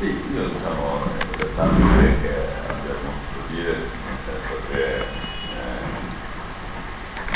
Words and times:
Sì, 0.00 0.06
io 0.32 0.48
diciamo, 0.48 1.36
è 1.36 1.52
tanto 1.54 1.90
che 2.22 2.54
abbia 2.56 3.00
molto 3.02 3.38
da 3.38 3.46
dire, 3.46 4.00
nel 4.02 4.22
senso 4.24 4.64
che 4.66 4.96
eh, 5.46 5.90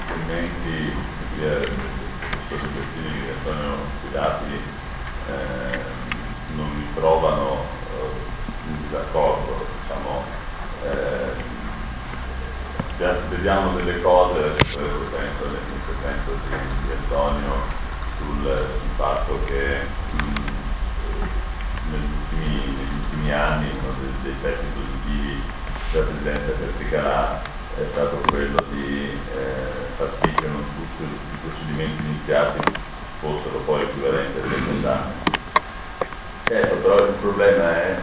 commenti 0.07 1.15
via 1.29 1.67
sotto 2.49 2.73
questioni 2.73 3.21
di 3.21 3.29
Antonio 3.29 3.99
Fidati 4.01 4.55
eh, 5.27 5.95
non 6.47 6.71
mi 6.75 6.95
trovano 6.95 8.33
eh, 8.63 8.71
disaccordo, 8.81 9.77
diciamo, 9.81 10.41
eh, 10.81 11.37
vediamo 13.29 13.75
delle 13.77 14.01
cose, 14.01 14.71
penso 15.11 15.51
nell'intervento 15.51 16.37
di, 16.37 16.81
di 16.81 16.91
Antonio 16.93 17.83
sul, 18.17 18.77
sul 18.81 18.95
fatto 18.97 19.45
che 19.45 19.97
mh, 20.11 20.44
negli 21.91 22.11
ultimi, 22.11 22.77
negli 22.77 22.95
ultimi 23.03 23.33
anni 23.33 23.71
uno 23.71 23.93
dei, 24.01 24.13
dei 24.23 24.37
pezzi 24.41 24.65
positivi 24.75 25.43
della 25.93 26.05
Presidenza 26.07 26.53
Perticalà 26.53 27.43
è 27.77 27.87
stato 27.91 28.23
quello 28.31 28.63
di 28.71 29.11
eh, 29.35 29.97
far 29.97 30.11
sì 30.23 30.33
che 30.33 30.47
non 30.47 30.65
tutti 30.77 31.03
i 31.03 31.37
procedimenti 31.43 32.03
iniziati 32.05 32.61
fossero 33.19 33.59
poi 33.65 33.83
equivalenti 33.83 34.39
alle 34.39 34.65
condanne. 34.65 35.13
Certo, 36.45 36.75
però 36.77 37.07
il 37.07 37.15
problema 37.15 37.75
è, 37.75 37.99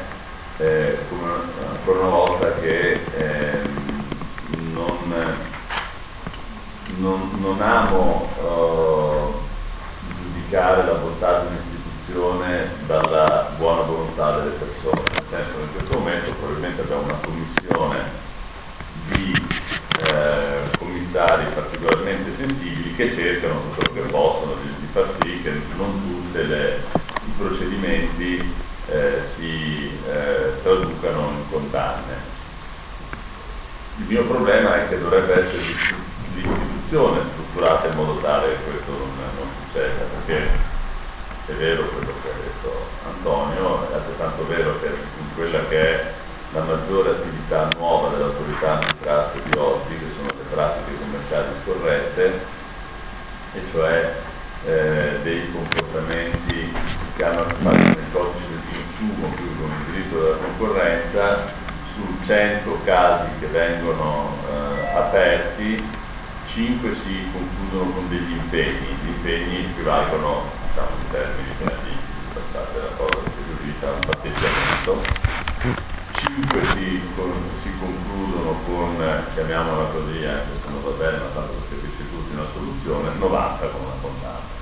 eh, 0.58 0.98
come 1.10 1.32
ancora 1.70 2.00
una 2.00 2.10
volta, 2.10 2.54
che 2.56 3.00
eh, 3.16 3.62
non, 4.74 5.14
non, 6.98 7.30
non, 7.40 7.62
amo 7.62 8.28
uh, 8.42 9.40
giudicare 10.22 10.86
la 10.86 10.94
bontà 10.94 11.42
di 11.42 11.48
un'istituzione 11.48 11.81
funzione 12.12 12.70
dalla 12.88 13.52
buona 13.58 13.82
volontà 13.84 14.40
delle 14.40 14.56
persone, 14.58 15.02
nel 15.14 15.24
senso 15.30 15.56
che 15.56 15.64
in 15.64 15.72
questo 15.72 15.98
momento 15.98 16.32
probabilmente 16.34 16.82
abbiamo 16.82 17.04
una 17.04 17.20
commissione 17.24 18.30
di 19.12 19.48
eh, 20.04 20.78
commissari 20.78 21.46
particolarmente 21.54 22.36
sensibili 22.36 22.96
che 22.96 23.14
cercano 23.14 23.62
tutto 23.62 23.92
quello 23.92 24.06
che 24.06 24.12
possono 24.12 24.56
di, 24.62 24.70
di 24.80 24.88
far 24.92 25.10
sì 25.22 25.42
che 25.42 25.52
non 25.78 26.02
tutti 26.02 26.40
i 26.40 27.32
procedimenti 27.38 28.54
eh, 28.88 29.22
si 29.36 29.98
eh, 30.08 30.62
traducano 30.64 31.30
in 31.30 31.50
condanne. 31.50 32.40
Il 34.00 34.06
mio 34.06 34.26
problema 34.26 34.84
è 34.84 34.90
che 34.90 35.00
dovrebbe 35.00 35.46
essere 35.46 35.62
l'istituzione 35.62 37.22
strutturata 37.32 37.88
in 37.88 37.96
modo 37.96 38.20
tale 38.20 38.48
che 38.50 38.64
questo 38.64 38.92
non, 38.92 39.12
non 39.38 39.48
succeda, 39.66 40.04
perché 40.26 40.71
è 41.48 41.52
vero 41.54 41.88
quello 41.88 42.14
che 42.22 42.30
ha 42.30 42.34
detto 42.34 42.88
Antonio, 43.06 43.90
è 43.90 43.94
altrettanto 43.96 44.48
vero 44.48 44.80
che 44.80 44.88
in 44.88 45.34
quella 45.36 45.68
che 45.68 45.80
è 45.80 46.14
la 46.54 46.62
maggiore 46.62 47.12
attività 47.12 47.70
nuova 47.78 48.10
dell'autorità 48.10 48.74
antitrust 48.74 49.42
di 49.50 49.58
oggi, 49.58 49.98
che 49.98 50.06
sono 50.16 50.28
le 50.28 50.44
pratiche 50.54 50.98
commerciali 51.00 51.48
scorrette, 51.64 52.40
e 53.54 53.62
cioè 53.72 54.16
eh, 54.66 55.20
dei 55.24 55.52
comportamenti 55.52 56.74
che 57.16 57.24
hanno 57.24 57.42
a 57.42 57.46
che 57.46 57.56
fare 57.64 57.78
con 57.78 57.92
il 57.92 58.12
codice 58.12 58.48
del 58.48 58.62
consumo, 58.70 59.34
più 59.36 59.58
con 59.58 59.72
il 59.72 59.92
diritto 59.92 60.22
della 60.22 60.38
concorrenza, 60.38 61.54
su 61.96 62.26
100 62.26 62.80
casi 62.84 63.30
che 63.40 63.48
vengono 63.48 64.38
eh, 64.48 64.96
aperti, 64.96 65.90
5 66.54 66.96
si 67.06 67.32
concludono 67.32 67.92
con 67.92 68.10
degli 68.10 68.34
impegni, 68.34 68.88
gli 69.02 69.08
impegni 69.08 69.72
equivalgono 69.72 70.52
diciamo 70.68 71.00
in 71.00 71.12
termini 71.12 71.48
negativi, 71.58 71.96
passate 72.34 72.78
la 72.78 72.92
cosa 72.98 73.24
che 73.24 73.40
giudica 73.48 73.92
un 73.92 74.00
patteggiamento, 74.04 75.02
cinque 76.12 76.66
si, 76.76 77.02
con, 77.16 77.32
si, 77.64 77.72
concludono 77.80 78.60
con, 78.68 79.00
chiamiamola 79.34 79.96
così, 79.96 80.26
anche 80.26 80.60
se 80.62 80.70
non 80.70 80.84
va 80.84 80.92
bene, 80.92 81.18
ma 81.20 81.30
tanto 81.32 81.54
si 81.70 81.76
capisce 81.76 82.10
tutti, 82.12 82.34
una 82.36 82.48
soluzione, 82.52 83.16
90 83.16 83.68
con 83.68 83.82
una 83.82 84.00
condanna. 84.02 84.60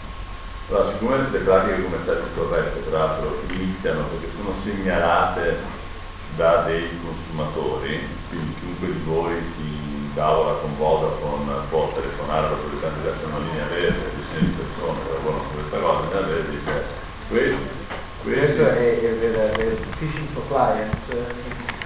Allora, 0.70 0.92
siccome 0.92 1.18
queste 1.18 1.40
pratiche 1.40 1.82
commerciali 1.82 2.22
corrette, 2.36 2.88
tra 2.88 2.98
l'altro, 3.00 3.42
iniziano 3.50 4.04
perché 4.14 4.30
sono 4.38 4.54
segnalate 4.62 5.58
da 6.36 6.62
dei 6.70 6.88
consumatori, 7.02 8.06
quindi 8.30 8.54
chiunque 8.60 8.94
di 8.94 9.02
voi 9.04 9.34
si 9.58 9.89
incavola 10.20 10.60
con 10.60 10.76
Vodafone 10.76 11.54
può 11.70 11.90
telefonare 11.96 12.50
di 12.90 13.04
dare 13.04 13.16
una 13.24 13.38
linea 13.40 13.66
verde, 13.72 14.12
decine 14.20 14.50
di 14.50 14.56
persone 14.60 15.00
che 15.06 15.14
lavorano 15.14 15.44
su 15.48 15.54
questa 15.56 15.78
cosa, 15.80 16.08
linea 16.12 16.28
verde 16.28 16.50
dice 16.50 16.84
questi. 17.30 17.68
Questo 18.24 18.68
è 18.68 19.00
il 19.00 19.78
phishing 19.98 20.28
for 20.34 20.44
clients. 20.48 21.08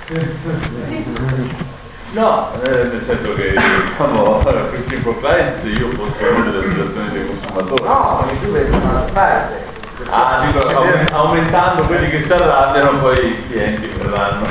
No, 2.13 2.51
eh, 2.61 2.69
nel 2.69 3.03
senso 3.07 3.29
che 3.31 3.55
diciamo, 3.55 4.38
phishing 4.69 5.01
for 5.01 5.17
clients 5.19 5.63
io 5.63 5.89
fossi 5.93 6.23
una 6.23 6.51
delle 6.51 6.59
associazioni 6.59 7.09
dei 7.09 7.25
consumatori. 7.25 7.83
No, 7.83 8.25
mi 8.29 8.39
tu 8.39 8.51
vedi 8.51 8.69
una 8.69 9.05
parte. 9.11 9.66
Ah, 10.09 10.45
dico, 10.45 10.59
aumentando 11.11 11.81
quelli 11.85 12.09
che 12.11 12.22
si 12.22 12.31
arrabbiano, 12.31 12.99
poi 12.99 13.17
i 13.17 13.47
clienti 13.47 13.88
verranno, 13.97 14.45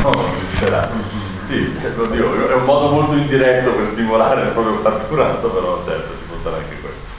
sì, 1.52 2.00
oddio, 2.00 2.48
è 2.48 2.54
un 2.54 2.64
modo 2.64 2.88
molto 2.88 3.12
indiretto 3.12 3.72
per 3.72 3.90
stimolare 3.92 4.42
il 4.42 4.48
proprio 4.52 4.80
fatturato, 4.80 5.50
però 5.50 5.84
certo 5.84 6.14
ci 6.18 6.24
può 6.26 6.36
stare 6.40 6.56
anche 6.56 6.80
questo. 6.80 7.10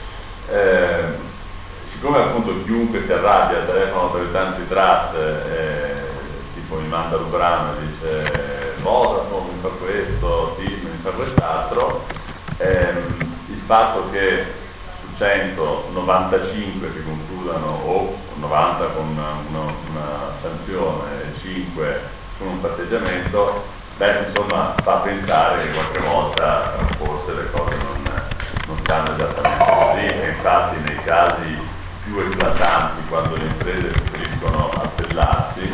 Eh, 0.49 1.31
siccome 1.91 2.17
appunto 2.17 2.63
chiunque 2.63 3.03
si 3.03 3.11
arrabbia 3.11 3.59
al 3.59 3.67
telefono 3.67 3.99
all'autorità 3.99 4.39
antitrust, 4.47 5.13
eh, 5.15 5.91
tipo 6.55 6.77
mi 6.77 6.87
manda 6.87 7.17
l'ubrano 7.17 7.73
e 7.73 7.85
dice 7.85 8.73
Vodafone 8.81 9.51
mi 9.53 9.59
fa 9.61 9.67
questo, 9.67 10.55
Tim 10.57 10.79
mi 10.81 10.99
fa 11.03 11.09
quest'altro, 11.11 12.05
ehm, 12.57 13.35
il 13.49 13.61
fatto 13.67 14.09
che 14.09 14.45
su 15.01 15.15
195 15.17 16.91
si 16.91 17.03
concludano 17.03 17.81
o 17.85 18.17
90 18.39 18.85
con 18.87 19.07
una, 19.09 19.35
una 19.51 20.31
sanzione 20.41 21.21
e 21.21 21.39
5 21.39 22.01
con 22.39 22.47
un 22.47 22.61
patteggiamento 22.61 23.81
beh, 23.97 24.25
insomma, 24.27 24.75
fa 24.83 24.95
pensare 24.97 25.63
che 25.63 25.71
qualche 25.73 25.99
volta 25.99 26.73
forse 26.97 27.33
le 27.33 27.51
cose 27.51 27.75
non, 27.77 28.01
non 28.67 28.77
stanno 28.79 29.15
esattamente 29.15 29.63
così. 29.65 30.05
E 30.05 30.27
infatti 30.29 30.75
nei 30.77 31.03
casi 31.03 31.57
più 32.03 32.19
eclatanti, 32.19 33.07
quando 33.07 33.35
le 33.35 33.45
imprese 33.45 33.87
preferiscono 33.87 34.69
appellarsi, 34.69 35.71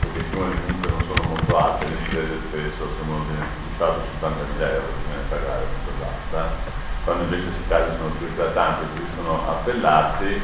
perché 0.00 0.20
siccome 0.20 0.48
le 0.48 0.60
comunque 0.66 0.90
non 0.90 1.04
sono 1.06 1.28
molto 1.28 1.58
alte, 1.58 1.86
le 1.86 1.96
imprese 1.98 2.38
spesso 2.48 2.88
se 2.88 3.02
uno 3.08 3.24
viene 3.26 3.46
imputato 3.64 4.02
50.000 4.20 4.60
euro 4.60 4.86
bisogna 5.00 5.28
pagare 5.28 5.64
questo 5.66 5.92
basta, 5.98 6.78
quando 7.04 7.22
invece 7.24 7.48
i 7.48 7.68
casi 7.68 7.96
sono 7.96 8.10
più 8.10 8.26
eclatanti 8.26 8.84
preferiscono 8.92 9.48
appellarsi, 9.48 10.40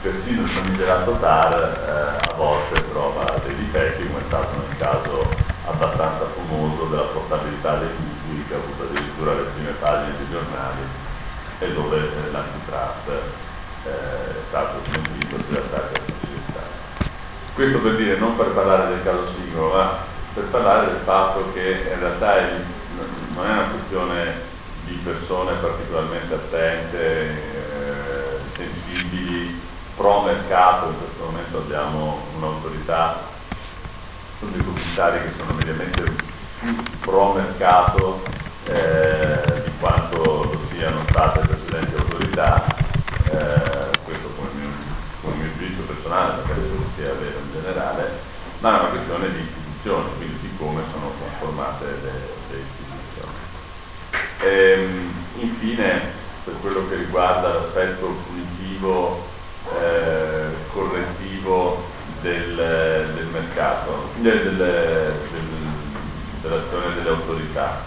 persino 0.00 0.42
il 0.42 0.48
famigerato 0.48 1.12
TAR 1.18 1.52
eh, 1.52 2.30
a 2.30 2.34
volte 2.34 2.88
trova 2.90 3.40
dei 3.44 3.56
difetti, 3.56 4.06
come 4.06 4.20
è 4.20 4.24
stato 4.26 4.56
nel 4.56 4.76
caso 4.78 5.45
abbastanza 5.66 6.26
famoso 6.34 6.84
della 6.86 7.10
portabilità 7.10 7.76
dei 7.78 7.90
mutui 7.98 8.44
che 8.46 8.54
ha 8.54 8.58
avuto 8.58 8.84
addirittura 8.84 9.34
le 9.34 9.42
prime 9.54 9.72
pagine 9.72 10.16
dei 10.16 10.30
giornali 10.30 10.82
e 11.58 11.72
dove 11.72 11.96
eh, 11.98 12.30
l'antitrust 12.30 13.08
eh, 13.08 13.88
è 13.90 14.42
stato 14.48 14.78
smentito 14.84 15.36
sulla 15.46 15.62
stati 15.66 16.00
facilitati. 16.00 16.74
Questo 17.54 17.80
per 17.80 17.96
dire, 17.96 18.16
non 18.18 18.36
per 18.36 18.48
parlare 18.48 18.88
del 18.88 19.02
caso 19.02 19.32
singolo, 19.34 19.74
ma 19.74 19.98
per 20.34 20.44
parlare 20.44 20.86
del 20.86 21.00
fatto 21.04 21.52
che 21.52 21.88
in 21.92 21.98
realtà 21.98 22.36
è, 22.36 22.60
non 23.34 23.46
è 23.46 23.52
una 23.52 23.68
questione 23.70 24.54
di 24.84 24.94
persone 25.02 25.54
particolarmente 25.54 26.34
attente, 26.34 26.98
eh, 26.98 28.38
sensibili, 28.54 29.60
pro 29.96 30.22
mercato, 30.22 30.90
in 30.90 30.98
questo 30.98 31.24
momento 31.24 31.58
abbiamo 31.58 32.20
un'autorità 32.36 33.34
sono 34.38 34.50
dei 34.50 34.64
commissari 34.64 35.20
che 35.22 35.32
sono 35.38 35.52
mediamente 35.54 36.02
più 36.02 36.76
pro 37.00 37.32
mercato 37.32 38.22
eh, 38.68 39.62
di 39.64 39.70
quanto 39.78 40.22
lo 40.22 40.60
siano 40.72 41.04
state 41.08 41.40
precedenti 41.40 41.94
autorità, 41.94 42.66
eh, 43.30 43.98
questo 44.04 44.28
come 44.36 44.48
mio, 44.54 44.68
come 45.22 45.34
mio 45.36 45.52
giudizio 45.56 45.84
personale, 45.84 46.42
perché 46.42 46.52
credo 46.52 46.84
sia 46.96 47.12
vero 47.14 47.38
in 47.38 47.52
generale, 47.52 48.18
ma 48.58 48.76
è 48.76 48.80
una 48.80 48.88
questione 48.90 49.32
di 49.32 49.40
istituzioni, 49.40 50.08
quindi 50.16 50.38
di 50.40 50.56
come 50.58 50.82
sono 50.90 51.12
conformate 51.18 51.84
le, 51.84 52.12
le 52.50 52.58
istituzioni. 52.58 53.34
Ehm, 54.40 55.12
infine, 55.40 56.24
per 56.44 56.54
quello 56.60 56.88
che 56.88 56.96
riguarda 56.96 57.54
l'aspetto 57.54 58.06
punitivo, 58.26 59.24
eh, 59.80 60.48
correttivo 60.72 61.84
del, 62.20 63.05
del 63.56 63.64
mercato, 63.64 64.08
del, 64.18 64.56
del, 64.56 65.20
dell'azione 66.42 66.94
delle 66.94 67.08
autorità. 67.08 67.84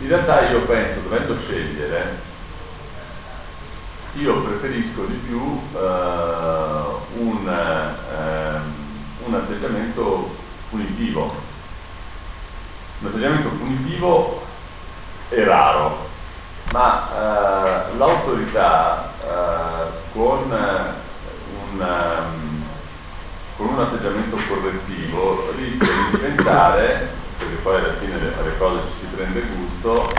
In 0.00 0.08
realtà 0.08 0.50
io 0.50 0.60
penso, 0.66 1.00
dovendo 1.00 1.38
scegliere, 1.38 2.32
io 4.16 4.42
preferisco 4.42 5.06
di 5.06 5.14
più 5.14 5.40
uh, 5.40 5.78
un, 7.18 7.46
uh, 7.46 9.34
atteggiamento 9.34 10.36
punitivo. 10.68 11.34
Un 13.00 13.08
atteggiamento 13.08 13.48
punitivo 13.48 14.42
è 15.30 15.42
raro, 15.42 16.08
ma 16.72 17.08
eh, 17.10 17.96
l'autorità 17.96 19.10
eh, 19.20 20.12
con, 20.12 20.50
un, 21.70 21.80
um, 21.80 22.53
con 23.56 23.68
un 23.68 23.78
atteggiamento 23.78 24.36
correttivo 24.48 25.52
rischia 25.56 25.86
di 25.86 26.16
diventare, 26.16 27.08
perché 27.38 27.54
poi 27.62 27.76
alla 27.76 27.94
fine 27.94 28.18
le 28.18 28.58
cose 28.58 28.80
ci 28.92 29.06
si 29.06 29.14
prende 29.14 29.42
gusto, 29.42 30.12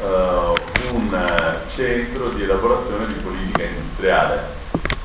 eh, 0.00 0.90
un 0.92 1.58
centro 1.74 2.30
di 2.30 2.42
elaborazione 2.42 3.06
di 3.06 3.14
politica 3.14 3.62
industriale. 3.64 4.58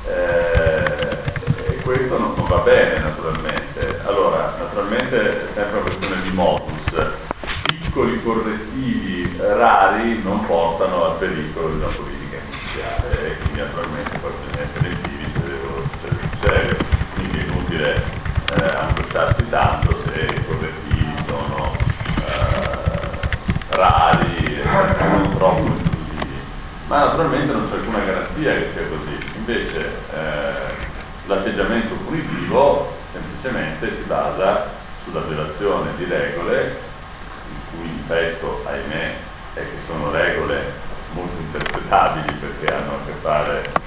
Eh, 0.06 1.24
e 1.68 1.80
questo 1.82 2.18
non, 2.18 2.34
non 2.36 2.46
va 2.48 2.58
bene 2.58 2.98
naturalmente. 2.98 4.00
Allora, 4.04 4.54
naturalmente 4.58 5.48
è 5.48 5.52
sempre 5.54 5.80
una 5.80 5.90
questione 5.90 6.22
di 6.22 6.30
modus 6.30 7.24
piccoli 7.96 8.22
correttivi 8.22 9.36
rari 9.38 10.22
non 10.22 10.44
portano 10.46 11.06
al 11.06 11.18
pericolo 11.18 11.70
di 11.70 11.76
una 11.76 11.86
politica 11.86 12.36
industriale 12.44 13.26
e 13.26 13.36
quindi 13.38 13.60
naturalmente 13.60 14.18
poi 14.18 14.32
bisogna 14.44 14.62
essere 14.64 14.90
empirici 14.90 15.40
devono 15.40 15.82
succedere, 15.90 16.76
quindi 16.76 16.92
è 16.92 16.95
inutile 17.76 18.02
eh, 18.58 18.64
angosciarsi 18.64 19.48
tanto 19.50 20.02
se 20.04 20.24
i 20.24 20.46
correttivi 20.46 21.14
sono 21.26 21.76
eh, 22.24 23.76
rari 23.76 24.60
e 24.60 24.64
non 24.64 25.34
troppo 25.36 25.66
intrusivi. 25.66 26.40
Ma 26.86 27.04
naturalmente 27.04 27.52
non 27.52 27.68
c'è 27.68 27.76
alcuna 27.76 27.98
garanzia 27.98 28.54
che 28.54 28.70
sia 28.72 28.86
così, 28.86 29.18
invece 29.36 29.90
eh, 30.14 30.74
l'atteggiamento 31.26 31.94
punitivo 31.96 32.94
semplicemente 33.12 33.94
si 33.96 34.02
basa 34.06 34.68
sulla 35.04 35.20
violazione 35.20 35.90
di 35.96 36.04
regole 36.04 36.94
cui 37.70 37.84
il 37.86 37.92
difetto, 37.92 38.62
ahimè, 38.64 39.14
è 39.54 39.60
che 39.60 39.76
sono 39.86 40.10
regole 40.10 40.84
molto 41.12 41.36
interpretabili 41.40 42.32
perché 42.34 42.72
hanno 42.72 42.94
a 42.94 43.06
che 43.06 43.12
fare 43.20 43.85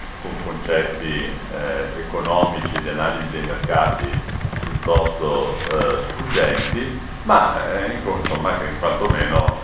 concetti 0.49 1.29
eh, 1.53 2.01
economici 2.07 2.81
di 2.81 2.89
analisi 2.89 3.29
dei 3.29 3.45
mercati 3.45 4.09
piuttosto 4.61 5.55
eh, 5.73 6.97
ma 7.23 7.55
eh, 7.77 7.99
insomma 8.03 8.57
che 8.57 8.65
quantomeno 8.79 9.57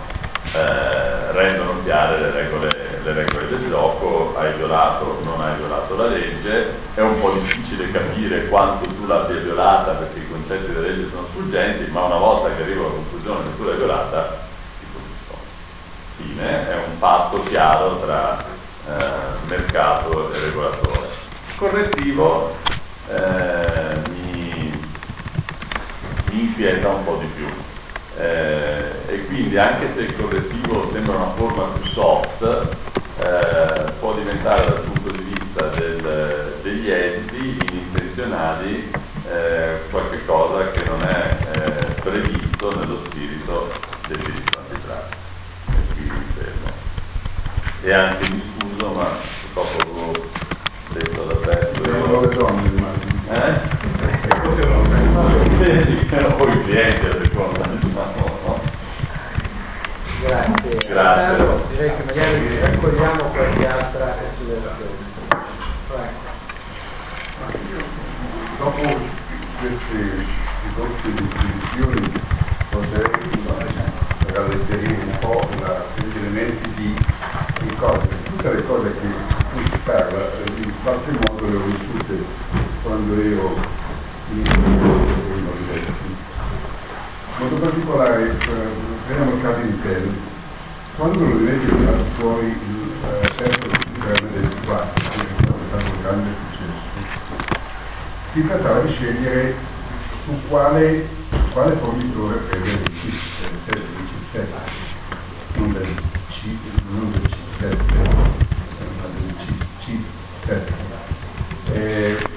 eh, 0.52 1.32
rendono 1.32 1.82
chiare 1.82 2.20
le 2.20 2.30
regole, 2.30 2.68
le 3.02 3.12
regole, 3.12 3.48
del 3.48 3.68
gioco, 3.68 4.34
hai 4.36 4.54
violato, 4.54 5.20
non 5.24 5.40
hai 5.40 5.56
violato 5.56 5.96
la 5.96 6.06
legge, 6.06 6.74
è 6.94 7.00
un 7.00 7.20
po' 7.20 7.32
difficile 7.32 7.90
capire 7.90 8.46
quanto 8.46 8.86
tu 8.86 9.06
l'abbia 9.06 9.40
violata 9.40 9.92
perché 9.92 10.20
i 10.20 10.30
concetti 10.30 10.66
della 10.66 10.86
legge 10.86 11.08
sono 11.10 11.26
sfuggenti, 11.32 11.90
ma 11.90 12.04
una 12.04 12.18
volta 12.18 12.54
che 12.54 12.62
arrivo 12.62 12.84
alla 12.84 12.94
conclusione 12.94 13.42
che 13.42 13.56
tu 13.56 13.64
l'hai 13.64 13.76
violata. 13.76 14.44
Fine, 16.16 16.68
è 16.68 16.76
un 16.76 16.98
patto 16.98 17.42
chiaro 17.42 18.00
tra 18.00 18.55
eh, 18.86 19.48
mercato 19.48 20.32
e 20.32 20.40
regolatore. 20.40 21.08
Correttivo 21.56 22.56
eh, 23.08 24.02
mi, 24.10 24.80
mi 26.30 26.40
inquieta 26.40 26.88
un 26.88 27.04
po' 27.04 27.16
di 27.16 27.26
più 27.34 27.46
eh, 28.18 28.92
e 29.08 29.26
quindi 29.26 29.58
anche 29.58 29.92
se 29.94 30.00
il 30.00 30.16
correttivo 30.16 30.90
sembra 30.92 31.16
una 31.16 31.32
forma 31.34 31.64
più 31.78 31.90
soft, 31.90 32.42
eh, 32.42 33.92
può 34.00 34.14
diventare 34.14 34.64
dal 34.64 34.80
punto 34.80 35.10
di 35.10 35.22
vista 35.22 35.66
del, 35.68 36.58
degli 36.62 36.90
esiti 36.90 37.58
inintenzionali 37.70 38.90
eh, 39.28 39.80
qualche 39.90 40.24
cosa 40.24 40.70
che 40.70 40.84
non 40.84 41.02
è 41.02 41.36
eh, 41.52 42.00
previsto 42.00 42.74
nello 42.78 43.02
spirito 43.06 43.70
del 44.08 44.18
diritto 44.18 44.58
antitrust. 44.58 45.14
E 45.68 45.94
qui 45.94 46.04
mi 46.04 46.24
fermo. 46.34 46.72
E 47.86 47.92
anche 47.92 48.28
mi 48.30 48.42
scuso, 48.58 48.90
ma 48.94 49.16
purtroppo 49.54 49.78
avevo 49.78 50.10
detto 50.90 51.22
da 51.22 51.34
te. 51.46 51.70
Sono 51.84 52.20
le 52.20 52.34
donne, 52.34 52.66
immagino. 52.66 53.22
Eh? 53.30 53.52
Poi 56.36 56.50
i 56.50 56.62
clienti 56.64 57.06
a 57.06 57.12
seconda, 57.22 57.64
diciamo. 57.68 58.60
Grazie. 60.20 60.76
Grazie. 60.78 60.98
Alessandro, 60.98 61.66
direi 61.70 61.96
che 61.96 62.02
magari 62.06 62.58
raccogliamo 62.58 63.22
qualche 63.22 63.66
altra 63.68 64.16
considerazione. 64.18 65.04
Dopo 68.58 68.82
queste 69.60 70.26
grosse 70.74 71.14
definizioni, 71.14 72.12
potrei 72.68 73.26
ralleggerire 74.36 75.02
un 75.02 75.18
po' 75.20 75.48
la, 75.60 75.84
gli 75.96 76.16
elementi 76.16 76.70
di, 76.74 76.94
cose. 77.78 78.08
Tutte 78.24 78.52
le 78.52 78.64
cose 78.66 78.92
che 78.92 79.06
cui 79.52 79.64
si 79.70 79.78
parla, 79.84 80.30
in 80.56 80.72
qualche 80.82 81.10
modo 81.10 81.46
le 81.46 81.56
ho 81.56 81.62
vissute 81.64 82.24
quando 82.82 83.20
ero 83.20 83.54
in 84.30 84.42
modo 87.38 87.56
particolare, 87.56 88.34
prendiamo 89.06 89.34
il 89.34 89.42
caso 89.42 89.60
di 89.60 89.68
Intel, 89.68 90.14
quando 90.96 91.18
lo 91.18 91.38
vedete 91.38 91.76
tirato 91.76 92.04
fuori 92.18 92.46
il 92.46 92.92
eh, 93.04 93.34
terzo 93.36 93.68
governo 93.98 94.28
del 94.30 94.54
4, 94.64 95.10
che 95.10 95.20
è 95.20 95.68
stato 95.68 95.84
un 95.84 96.02
grande 96.02 96.30
successo, 96.50 97.60
si 98.32 98.46
trattava 98.46 98.80
di 98.80 98.92
scegliere 98.92 99.54
su 100.24 100.32
quale, 100.48 101.08
quale 101.52 101.76
fornitore 101.76 102.36
prendere 102.48 102.72
il 102.72 102.92
chip, 103.00 104.05
del 104.36 104.48
chipset, 104.66 105.56
non 105.56 105.72
del 105.72 105.94
chip, 106.28 106.58
non 106.90 107.10
del 107.12 107.22
chipset, 107.22 107.78
ma 108.96 109.08
del 109.14 109.34
chipset. 109.78 110.72
Eh, 111.72 112.28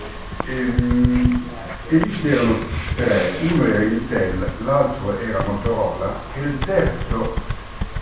ehm, 0.46 1.44
e 1.90 1.98
lì 1.98 2.22
c'erano 2.22 2.58
tre, 2.96 3.36
uno 3.52 3.66
era 3.66 3.84
Intel, 3.84 4.52
l'altro 4.60 5.20
era 5.20 5.44
Motorola 5.46 6.22
e 6.36 6.42
il 6.42 6.58
terzo 6.60 7.34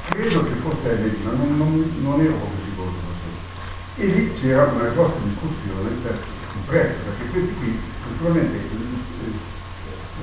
credo 0.09 0.43
che 0.43 0.53
fosse 0.61 0.93
LG, 0.93 1.23
ma 1.23 1.31
non, 1.31 1.57
non, 1.57 1.93
non 1.99 2.19
ero 2.21 2.33
proprio 2.33 2.63
sicuro 2.65 2.91
E 3.95 4.05
lì 4.05 4.33
c'era 4.33 4.65
una 4.65 4.89
grossa 4.89 5.17
discussione 5.23 5.89
per 6.03 6.13
il 6.13 6.61
prezzo, 6.65 7.03
perché 7.03 7.31
questi 7.31 7.55
qui 7.55 7.79
naturalmente 8.09 8.57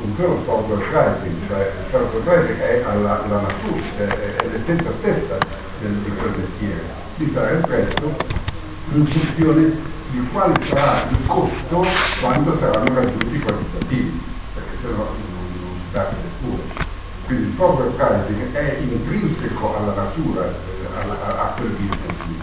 un 0.03 0.17
vero 0.17 0.41
forward 0.45 0.83
pricing, 0.91 1.47
cioè 1.47 1.73
il 1.79 1.91
forward 1.91 2.25
pricing 2.25 2.59
è 2.59 2.83
alla, 2.85 3.25
alla 3.25 3.41
natura, 3.41 3.83
è, 3.97 4.37
è 4.37 4.47
l'essenza 4.49 4.91
stessa 4.99 5.39
del, 5.81 5.93
di 5.93 6.11
quel 6.11 6.35
mestiere, 6.37 6.83
di 7.17 7.27
fare 7.27 7.55
il 7.55 7.67
prezzo 7.67 8.17
in 8.93 9.07
funzione 9.07 9.93
di 10.11 10.29
quale 10.33 10.55
sarà 10.67 11.09
il 11.11 11.27
costo 11.27 11.85
quando 12.21 12.59
saranno 12.59 12.95
raggiunti 12.95 13.35
i 13.35 13.41
quantitativi, 13.41 14.21
perché 14.55 14.77
se 14.83 14.89
no 14.89 14.97
non, 14.97 15.47
non 15.61 15.75
si 15.75 15.91
tratta 15.93 16.17
neppure. 16.23 16.63
Quindi 17.27 17.45
il 17.47 17.53
forward 17.55 17.93
pricing 17.93 18.53
è 18.53 18.79
intrinseco 18.81 19.77
alla 19.77 19.95
natura, 19.95 20.45
eh, 20.45 21.09
a, 21.09 21.43
a, 21.43 21.55
quel 21.57 21.71
business 21.71 22.27
lì. 22.27 22.43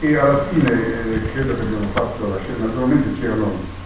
E 0.00 0.16
alla 0.16 0.44
fine 0.48 0.70
eh, 0.70 1.32
credo 1.32 1.54
che 1.54 1.60
abbiamo 1.60 1.88
fatto 1.94 2.28
la 2.28 2.38
scelta, 2.42 2.64
naturalmente 2.64 3.20
c'erano 3.20 3.80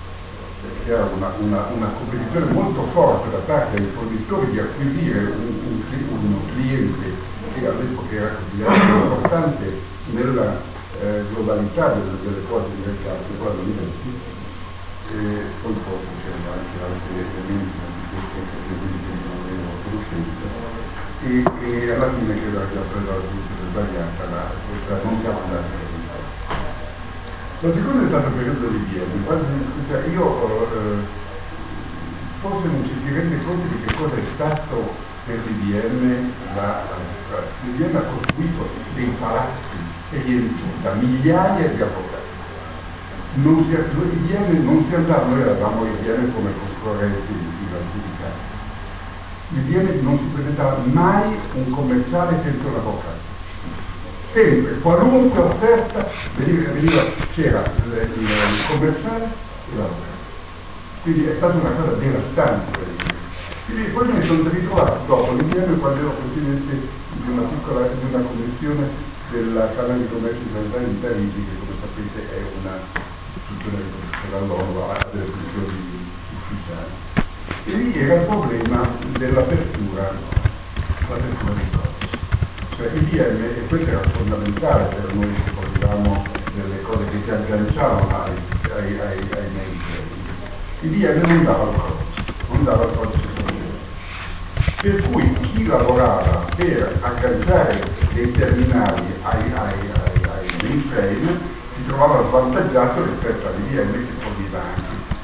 c'era 0.84 1.04
una, 1.04 1.32
una, 1.38 1.66
una, 1.74 1.88
competizione 1.98 2.52
molto 2.52 2.82
forte 2.92 3.30
da 3.30 3.38
parte 3.38 3.76
dei 3.76 3.90
fornitori 3.94 4.50
di 4.50 4.58
acquisire 4.58 5.18
un, 5.18 5.54
un, 5.66 6.18
uno 6.22 6.40
cliente 6.54 7.12
che 7.54 7.66
all'epoca 7.66 8.14
era 8.14 8.34
considerato 8.34 8.92
importante 8.92 9.80
nella 10.12 10.60
eh, 11.00 11.24
globalità 11.32 11.88
delle, 11.94 12.16
delle 12.22 12.46
cose 12.48 12.68
di 12.74 12.82
mercato, 12.84 13.24
quando 13.38 13.62
li 13.62 13.74
metti, 13.74 14.10
e 15.12 15.42
poi 15.62 15.74
forse 15.84 16.06
c'erano 16.22 16.50
anche 16.52 16.76
altri 16.82 17.14
elementi 17.20 17.78
di 17.86 18.18
questi 18.30 18.64
che 18.66 19.14
non 19.22 19.36
avevo 19.42 19.68
conoscenza, 19.84 20.46
e, 21.22 21.42
e 21.66 21.92
alla 21.92 22.10
fine 22.12 22.34
credo 22.40 22.58
che 22.58 22.64
abbia 22.64 22.80
preso 22.92 23.10
la 23.10 23.20
soluzione 23.20 23.70
sbagliata, 23.70 24.24
ma 24.30 24.42
questa 24.68 25.02
non 25.02 25.20
siamo 25.20 25.40
andati. 25.44 25.95
La 27.60 27.72
seconda 27.72 28.04
è 28.04 28.08
stata 28.08 28.28
il 28.28 28.34
periodo 28.34 28.68
di 28.68 28.76
IBM, 28.76 29.88
cioè 29.88 30.06
io 30.08 30.72
eh, 30.72 31.06
forse 32.40 32.68
non 32.68 32.84
ci 32.84 33.00
si 33.00 33.08
rende 33.10 33.42
conto 33.44 33.66
di 33.66 33.80
che 33.80 33.94
cosa 33.94 34.14
è 34.16 34.24
stato 34.34 35.06
per 35.24 35.42
l'IBM 35.46 36.54
la, 36.54 36.84
la, 37.30 37.56
l'IBM 37.62 37.96
ha 37.96 38.02
costruito 38.02 38.68
dei 38.92 39.16
palazzi 39.18 40.04
e 40.10 40.20
riempita 40.20 40.94
migliaia 40.94 41.68
di 41.68 41.80
avvocati. 41.80 42.34
Non 43.32 43.64
si, 43.64 43.70
IBM 43.70 44.62
non 44.62 44.84
si 44.86 44.94
andava, 44.94 45.26
noi 45.26 45.40
avevamo 45.40 45.86
IBM 45.86 46.32
come 46.32 46.52
concorrenti 46.58 47.32
di 47.32 47.72
attività. 47.72 48.50
IBM 49.48 50.02
non 50.02 50.18
si 50.18 50.26
presentava 50.26 50.84
mai 50.84 51.48
un 51.52 51.70
commerciale 51.70 52.42
senza 52.42 52.68
un 52.68 52.74
avvocato. 52.76 53.35
Sempre, 54.36 54.78
qualunque 54.80 55.40
offerta 55.40 56.10
veniva, 56.36 56.70
veniva 56.72 57.04
c'era 57.32 57.64
il, 57.86 57.92
il, 58.18 58.22
il 58.22 58.66
commerciale 58.68 59.24
e 59.24 59.76
l'avvocato. 59.76 60.24
Quindi 61.00 61.24
è 61.24 61.34
stata 61.36 61.56
una 61.56 61.70
cosa 61.70 61.92
devastante. 61.92 62.80
Quindi 63.64 63.88
poi 63.92 64.12
mi 64.12 64.26
sono 64.26 64.46
ritrovato 64.50 65.06
dopo 65.06 65.32
l'IBM 65.32 65.78
quando 65.78 66.00
ero 66.00 66.10
presidente 66.20 66.86
di 67.12 67.30
una 67.30 67.48
piccola 67.48 67.86
di 67.86 68.12
una 68.12 68.24
commissione 68.24 68.88
della 69.30 69.74
Camera 69.74 69.94
di 69.94 70.08
Commercio 70.10 70.42
Internazionale 70.42 70.88
di 70.90 70.96
Parigi, 70.96 71.46
che 71.46 71.58
come 71.58 71.72
sapete 71.80 72.36
è 72.36 72.42
una 72.60 72.78
istituzione 73.36 73.84
dell'ONU, 74.28 74.78
ha 74.80 75.06
delle 75.12 75.30
funzioni 75.32 76.12
ufficiali. 76.36 76.90
E 77.64 77.72
lì 77.72 77.98
era 77.98 78.20
il 78.20 78.26
problema 78.26 78.86
dell'apertura, 79.16 80.12
l'apertura 81.08 81.52
dei 81.54 81.70
codici. 81.70 82.15
Cioè 82.76 82.90
IBM, 82.92 83.42
e 83.42 83.66
questo 83.68 83.88
era 83.88 84.02
fondamentale 84.12 84.94
per 84.94 85.14
noi 85.14 85.32
che 85.32 85.50
volevamo 85.54 86.26
delle 86.54 86.82
cose 86.82 87.04
che 87.10 87.22
si 87.24 87.30
agganciavano 87.30 88.24
ai, 88.24 88.32
ai, 88.74 89.00
ai, 89.00 89.18
ai 89.32 89.50
mainframe, 89.54 90.04
IBM 90.82 91.26
non 91.26 91.44
dava 91.44 91.64
codice, 91.64 92.22
non 92.50 92.64
dava 92.64 92.84
codice 92.84 93.26
per 94.82 95.02
cui 95.10 95.32
chi 95.40 95.66
lavorava 95.66 96.44
per 96.54 96.98
agganciare 97.00 97.82
dei 98.12 98.32
terminali 98.36 99.02
ai, 99.22 99.52
ai, 99.52 99.78
ai, 99.90 100.28
ai 100.28 100.56
mainframe 100.62 101.38
si 101.74 101.86
trovava 101.86 102.28
svantaggiato 102.28 103.04
rispetto 103.04 103.48
all'IBM 103.48 103.92
che 103.92 104.12
forniva 104.20 104.60
anche. 104.60 105.14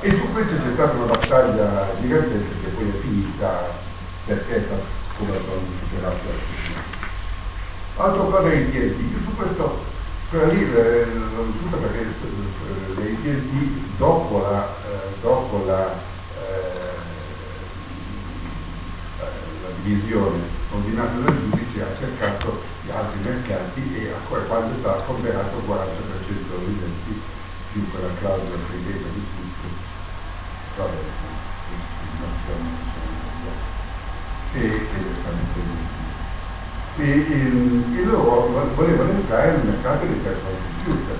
E 0.00 0.10
su 0.10 0.32
questo 0.32 0.54
c'è 0.54 0.72
stata 0.74 0.92
una 0.92 1.12
battaglia 1.12 1.88
gigantesca 2.00 2.54
che 2.62 2.68
poi 2.68 2.88
è 2.88 3.00
finita 3.00 3.68
perché 4.24 4.56
è 4.56 4.62
stata 4.66 5.04
come 5.18 5.32
superata 5.80 6.12
la 6.12 6.65
Altro 7.98 8.24
cosa 8.26 8.48
dei 8.48 8.70
TNT, 8.70 9.24
su 9.24 9.34
questo 9.34 9.84
quella 10.28 10.52
lì 10.52 10.62
eh, 10.62 11.06
l'ho 11.06 11.44
vissuta 11.44 11.76
perché 11.78 12.00
eh, 12.00 13.16
TNT 13.22 13.96
dopo 13.96 14.40
la, 14.40 14.76
eh, 14.84 15.20
dopo 15.22 15.64
la 15.64 15.92
eh, 15.92 16.94
divisione 19.82 20.42
ordinata 20.72 21.18
dal 21.20 21.38
giudice 21.38 21.82
ha 21.82 21.96
cercato 21.98 22.60
gli 22.84 22.90
altri 22.90 23.20
mercati 23.20 23.96
e 23.96 24.12
a 24.12 24.18
quando 24.26 24.74
è 24.74 24.78
stato 24.80 25.12
ponderato 25.12 25.56
il 25.56 25.62
40% 25.64 25.76
dei 26.66 26.78
denti 26.78 27.20
più 27.72 27.90
quella 27.90 28.12
clausola 28.18 28.58
credeta 28.68 29.08
di 29.08 29.24
tutto. 29.36 29.68
Vabbè 30.76 30.98
e, 34.52 34.58
e, 34.58 34.64
e, 34.64 34.70
e 34.70 36.05
loro 38.04 38.72
volevano 38.74 39.10
entrare 39.10 39.52
nel 39.52 39.66
mercato 39.66 40.06
dei 40.06 40.16
personal 40.16 40.54
computer 40.84 41.16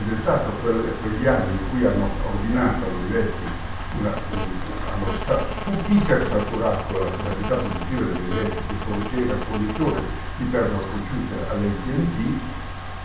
ed 0.00 0.12
è 0.12 0.20
stato 0.22 0.50
quegli 0.60 1.26
anni 1.26 1.52
in 1.52 1.70
cui 1.70 1.86
hanno 1.86 2.08
ordinato 2.24 2.84
all'università 2.86 3.70
una, 3.98 4.14
hanno 4.94 5.82
ipersaturato 5.88 6.98
la 6.98 7.10
capacità 7.10 7.54
produttiva 7.56 8.04
delle 8.06 8.38
reti 8.38 8.62
che 8.70 8.76
forneva 8.86 9.34
il 9.34 9.42
fornitore 9.48 10.00
di 10.38 10.44
personal 10.46 10.84
computer 10.90 11.38
alle 11.50 11.66
AT&T 11.66 12.18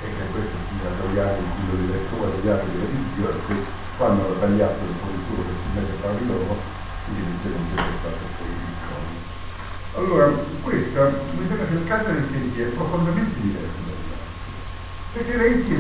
e 0.02 0.06
che 0.06 0.26
questo 0.32 0.58
fino 0.70 0.86
a 0.86 0.94
tagliare 1.02 1.38
in 1.42 1.50
cui 1.66 1.88
le 1.88 1.94
letture 1.94 2.32
tagliate 2.38 2.66
delle 2.72 2.86
video 2.86 3.30
e 3.30 3.38
che 3.48 3.56
quando 3.98 4.26
hanno 4.26 4.40
tagliato 4.40 4.84
il 4.84 4.96
per 5.02 5.56
si 5.58 5.70
mette 5.74 5.92
a 5.92 6.02
fare 6.02 6.26
loro 6.26 6.58
evidentemente 7.10 7.76
è 7.76 7.98
stato 8.00 8.26
poi. 8.38 8.75
Allora, 9.96 10.32
questa 10.62 11.10
mi 11.38 11.48
sembra 11.48 11.66
che 11.68 11.74
il 11.74 11.88
caso 11.88 12.04
delle 12.06 12.20
AT&T 12.20 12.58
è 12.58 12.76
profondamente 12.76 13.40
diverso 13.42 13.86
perché 15.14 15.38
l'AT&T 15.38 15.72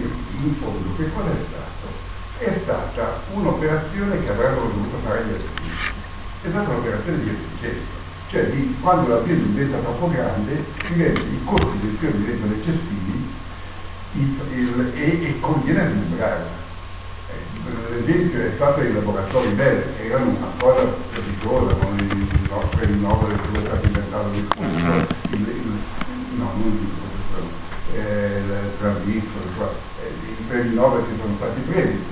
in 0.42 0.56
fondo 0.56 0.96
che 0.96 1.12
cosa 1.12 1.30
è 1.30 1.46
stato? 1.50 2.06
è 2.38 2.60
stata 2.64 3.22
un'operazione 3.34 4.22
che 4.24 4.30
avrebbero 4.30 4.68
dovuto 4.68 4.98
fare 5.06 5.24
gli 5.24 5.32
artisti. 5.32 5.94
È 6.44 6.50
stata 6.50 6.70
un'operazione 6.70 7.24
di 7.24 7.30
efficienza, 7.30 7.92
cioè 8.30 8.50
di 8.50 8.76
quando 8.82 9.10
l'azienda 9.10 9.46
diventa 9.46 9.78
troppo 9.80 10.10
grande, 10.10 10.54
i 10.54 11.40
costi 11.46 11.80
di 11.80 11.90
gestione 11.90 12.18
diventano 12.18 12.54
eccessivi 12.54 13.34
il, 14.14 14.40
il, 14.54 14.92
e, 14.96 15.28
e 15.28 15.40
conviene 15.40 15.90
smembrare. 15.92 16.65
Eh, 17.66 17.94
l'esempio 17.96 18.42
è 18.42 18.52
stato 18.56 18.82
i 18.82 18.94
laboratori 18.94 19.50
Bell, 19.50 19.96
che 19.98 20.06
erano 20.06 20.30
una 20.30 20.52
cosa 20.60 20.84
pericolosa, 21.14 21.74
con 21.76 21.98
il, 21.98 22.28
nostro 22.50 22.86
rinnovo 22.86 23.28
del 23.28 23.40
sono 23.52 23.66
stati 23.66 23.86
inventati 23.88 24.38
il 24.38 25.80
no, 26.38 26.52
non 26.54 26.80
il 26.80 27.98
eh, 27.98 28.38
il 28.38 28.72
transistor, 28.80 29.76
eh, 30.02 30.30
i 30.30 30.44
premi 30.48 30.74
Nobel 30.76 31.04
che 31.06 31.22
sono 31.22 31.36
stati 31.38 31.60
presi. 31.62 32.04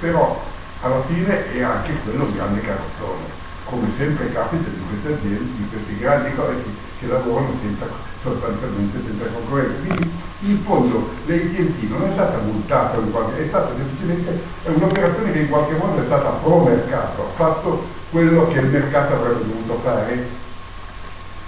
Però 0.00 0.44
alla 0.80 1.02
fine 1.04 1.52
è 1.52 1.62
anche 1.62 1.92
quello 2.04 2.24
un 2.24 2.34
grande 2.34 2.60
carrozzone 2.60 3.40
come 3.64 3.88
sempre 3.96 4.32
capita 4.32 4.68
di 4.68 4.82
queste 4.88 5.18
aziende, 5.18 5.56
di 5.56 5.68
questi 5.70 5.98
grandi 5.98 6.34
colleghi 6.34 6.76
che 7.02 7.08
lavorano 7.08 7.50
senza, 7.60 7.86
sostanzialmente 8.22 9.02
senza 9.04 9.26
concorrenza. 9.26 9.74
Quindi 9.84 10.10
in 10.40 10.62
fondo 10.62 11.10
l'AT&T 11.26 11.82
non 11.88 12.02
è 12.04 12.12
stata 12.12 12.38
multata, 12.38 12.96
è 13.36 13.46
stata 13.48 13.72
semplicemente 13.76 14.40
un'operazione 14.64 15.32
che 15.32 15.38
in 15.40 15.48
qualche 15.48 15.74
modo 15.74 16.00
è 16.00 16.04
stata 16.06 16.28
pro 16.42 16.62
mercato, 16.62 17.22
ha 17.22 17.34
fatto 17.34 17.84
quello 18.10 18.46
che 18.48 18.58
il 18.60 18.66
mercato 18.66 19.14
avrebbe 19.14 19.46
dovuto 19.46 19.80
fare 19.82 20.12
e 20.12 20.26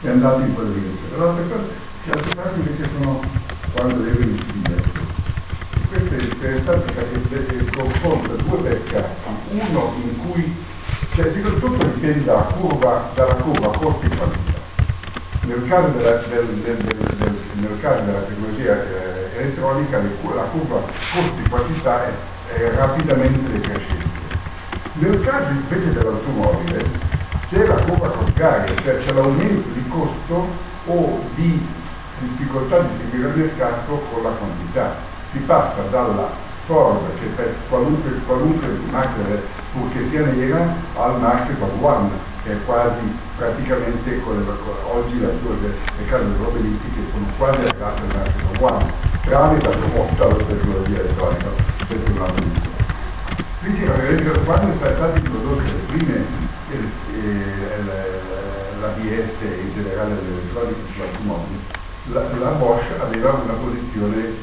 è 0.02 0.11
andato 0.11 0.40
in 0.40 0.54
quella 0.54 0.70
direzione. 0.70 1.16
L'altra 1.16 1.42
cosa, 1.44 1.64
altri 2.11 2.34
casi 2.34 2.58
invece 2.58 2.90
sono 2.99 3.20
quando 3.73 4.02
deve 4.02 4.25
investire 4.25 5.02
questo 5.94 6.14
è 6.14 6.23
interessante 6.23 6.92
perché 6.92 7.70
confronta 7.70 8.34
due 8.34 8.58
mercati, 8.58 9.14
uno 9.50 9.92
in 10.02 10.18
cui, 10.18 10.64
cioè 11.14 11.32
soprattutto 11.32 11.84
dipende 11.84 12.25
dalla 12.25 12.42
curva, 12.42 13.11
dalla 13.14 13.34
curva 13.34 13.78
costi 13.78 14.08
qualità. 14.08 14.63
Nel 15.46 15.68
caso 15.68 15.88
della, 15.88 16.16
del, 16.28 16.46
del, 16.46 16.76
del, 16.82 17.36
nel 17.60 17.80
caso 17.80 18.02
della 18.04 18.20
tecnologia 18.20 18.72
eh, 18.82 19.36
elettronica 19.36 19.98
la 19.98 20.42
curva 20.44 20.80
costi-quantità 21.12 22.06
è, 22.06 22.12
è 22.56 22.74
rapidamente 22.74 23.52
decrescente. 23.52 24.22
Nel 24.94 25.22
caso 25.22 25.50
invece 25.50 25.92
dell'automobile 25.92 26.86
c'è 27.50 27.66
la 27.66 27.74
curva 27.74 28.08
contraria, 28.08 28.74
cioè 28.82 28.98
c'è 28.98 29.12
l'aumento 29.12 29.68
di 29.68 29.88
costo 29.88 30.46
o 30.86 31.20
di 31.34 31.66
difficoltà 32.20 32.80
di 32.80 32.88
seguire 33.00 33.28
il 33.28 33.36
mercato 33.36 34.00
con 34.10 34.22
la 34.22 34.30
quantità 34.30 34.94
si 35.30 35.38
passa 35.40 35.82
dalla 35.90 36.30
Ford, 36.66 37.00
che 37.18 37.26
per 37.36 37.54
qualunque, 37.68 38.10
qualunque 38.24 38.68
macchina, 38.90 39.26
purché 39.75 40.09
sia 40.09 40.25
nera, 40.25 40.75
al 40.97 41.21
Mark 41.21 41.50
One, 41.81 42.11
che 42.45 42.52
è 42.52 42.64
quasi 42.64 43.02
praticamente 43.37 44.21
con 44.23 44.38
le, 44.38 44.52
oggi 44.93 45.19
le, 45.19 45.26
le, 45.26 45.69
le 45.99 46.07
case 46.09 46.25
automobilistiche 46.25 47.00
sono 47.11 47.26
quasi 47.37 47.59
arrivate 47.59 48.00
al 48.00 48.09
Mark 48.14 48.62
One, 48.62 48.93
tramite 49.25 49.69
la 49.69 49.76
proposta 49.76 50.26
della 50.26 50.45
tecnologia 50.45 51.00
elettronica, 51.00 51.49
è 51.88 51.93
un 51.93 52.21
altro 52.23 52.45
discorso. 52.45 52.83
Quindi 53.61 54.45
quando 54.45 54.73
è 54.73 54.76
stata 54.76 55.19
introdotte 55.19 55.62
le 55.64 55.78
prime 55.88 56.25
eh, 56.71 57.45
l'ABS 58.81 59.40
e 59.40 59.61
in 59.61 59.73
generale 59.75 60.14
l'elettronica 60.14 60.78
sull'automobile, 60.93 61.59
la, 62.12 62.21
la 62.38 62.50
Bosch 62.50 62.85
aveva 63.00 63.31
una 63.33 63.54
posizione 63.54 64.35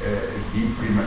eh, 0.00 0.28
di 0.50 0.74
prima, 0.78 1.02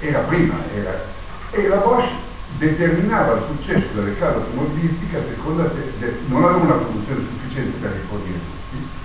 era 0.00 0.18
prima, 0.20 0.54
era, 0.74 1.04
e 1.50 1.68
la 1.68 1.76
Bosch 1.76 2.30
determinava 2.58 3.34
il 3.34 3.42
successo 3.48 3.86
delle 3.94 4.16
case 4.18 4.36
automobilistiche 4.36 5.16
a 5.16 5.22
seconda 5.22 5.70
se 5.70 6.18
non 6.26 6.44
aveva 6.44 6.58
una 6.58 6.74
produzione 6.74 7.24
sufficiente 7.26 7.78
per 7.78 7.92
rifornire 7.92 8.38
tutti 8.38 9.00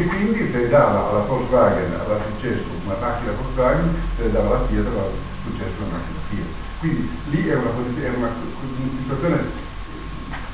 e 0.00 0.04
quindi 0.06 0.50
se 0.50 0.68
dava 0.68 1.10
alla 1.10 1.20
Volkswagen 1.20 1.94
aveva 1.94 2.20
successo 2.30 2.64
una 2.84 2.96
macchina 3.00 3.32
Volkswagen, 3.32 3.94
se 4.16 4.22
le 4.24 4.32
dava 4.32 4.56
alla 4.56 4.66
Fiat 4.66 4.86
aveva 4.86 5.08
successo 5.44 5.72
una 5.78 5.96
macchina 5.96 6.18
Fiat. 6.28 6.46
Quindi 6.80 7.10
lì 7.30 7.48
era 7.48 7.60
una, 7.60 7.70
era 8.00 8.16
una, 8.16 8.28
una 8.28 8.90
situazione 9.00 9.64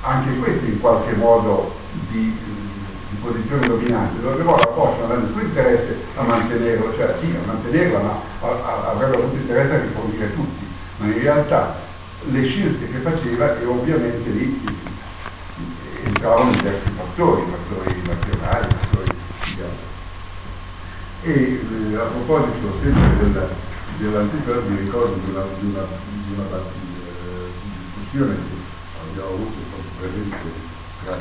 anche 0.02 0.38
questa 0.38 0.66
in 0.66 0.80
qualche 0.80 1.12
modo 1.14 1.74
di 2.10 2.50
di 3.12 3.18
posizione 3.20 3.66
dominante, 3.66 4.22
dove 4.22 4.42
Bosch 4.42 4.98
non 5.00 5.10
ha 5.10 5.14
nessun 5.16 5.42
interesse 5.42 5.98
a 6.16 6.22
mantenerlo, 6.22 6.94
cioè 6.96 7.14
sì, 7.20 7.26
a 7.36 7.46
mantenerla, 7.46 8.00
ma 8.00 8.20
avrebbe 8.88 9.16
avuto 9.16 9.36
interesse 9.36 9.74
a 9.74 9.80
rifornire 9.80 10.34
tutti, 10.34 10.66
ma 10.96 11.06
in 11.06 11.18
realtà 11.20 11.76
le 12.30 12.46
scelte 12.46 12.88
che 12.88 12.98
faceva 12.98 13.58
e 13.58 13.64
ovviamente 13.64 14.30
lì 14.30 14.64
entravano 16.04 16.52
diversi 16.52 16.90
fattori, 16.96 17.42
fattori 17.50 18.02
nazionali, 18.04 18.68
fattori 18.80 19.16
di. 19.56 19.90
E 21.24 21.60
eh, 21.90 21.96
a 21.96 22.04
proposito 22.04 22.78
sempre 22.82 23.16
della, 23.18 23.48
dell'antifrode 23.96 24.68
mi 24.68 24.78
ricordo 24.78 25.14
di 25.14 25.30
una, 25.30 25.44
di 25.58 25.66
una, 25.66 25.84
di 26.26 26.32
una, 26.34 26.58
eh, 26.58 27.50
discussione 27.94 28.34
che 28.34 29.10
abbiamo 29.10 29.34
avuto 29.34 29.58
presente 29.98 30.70
tra 31.04 31.16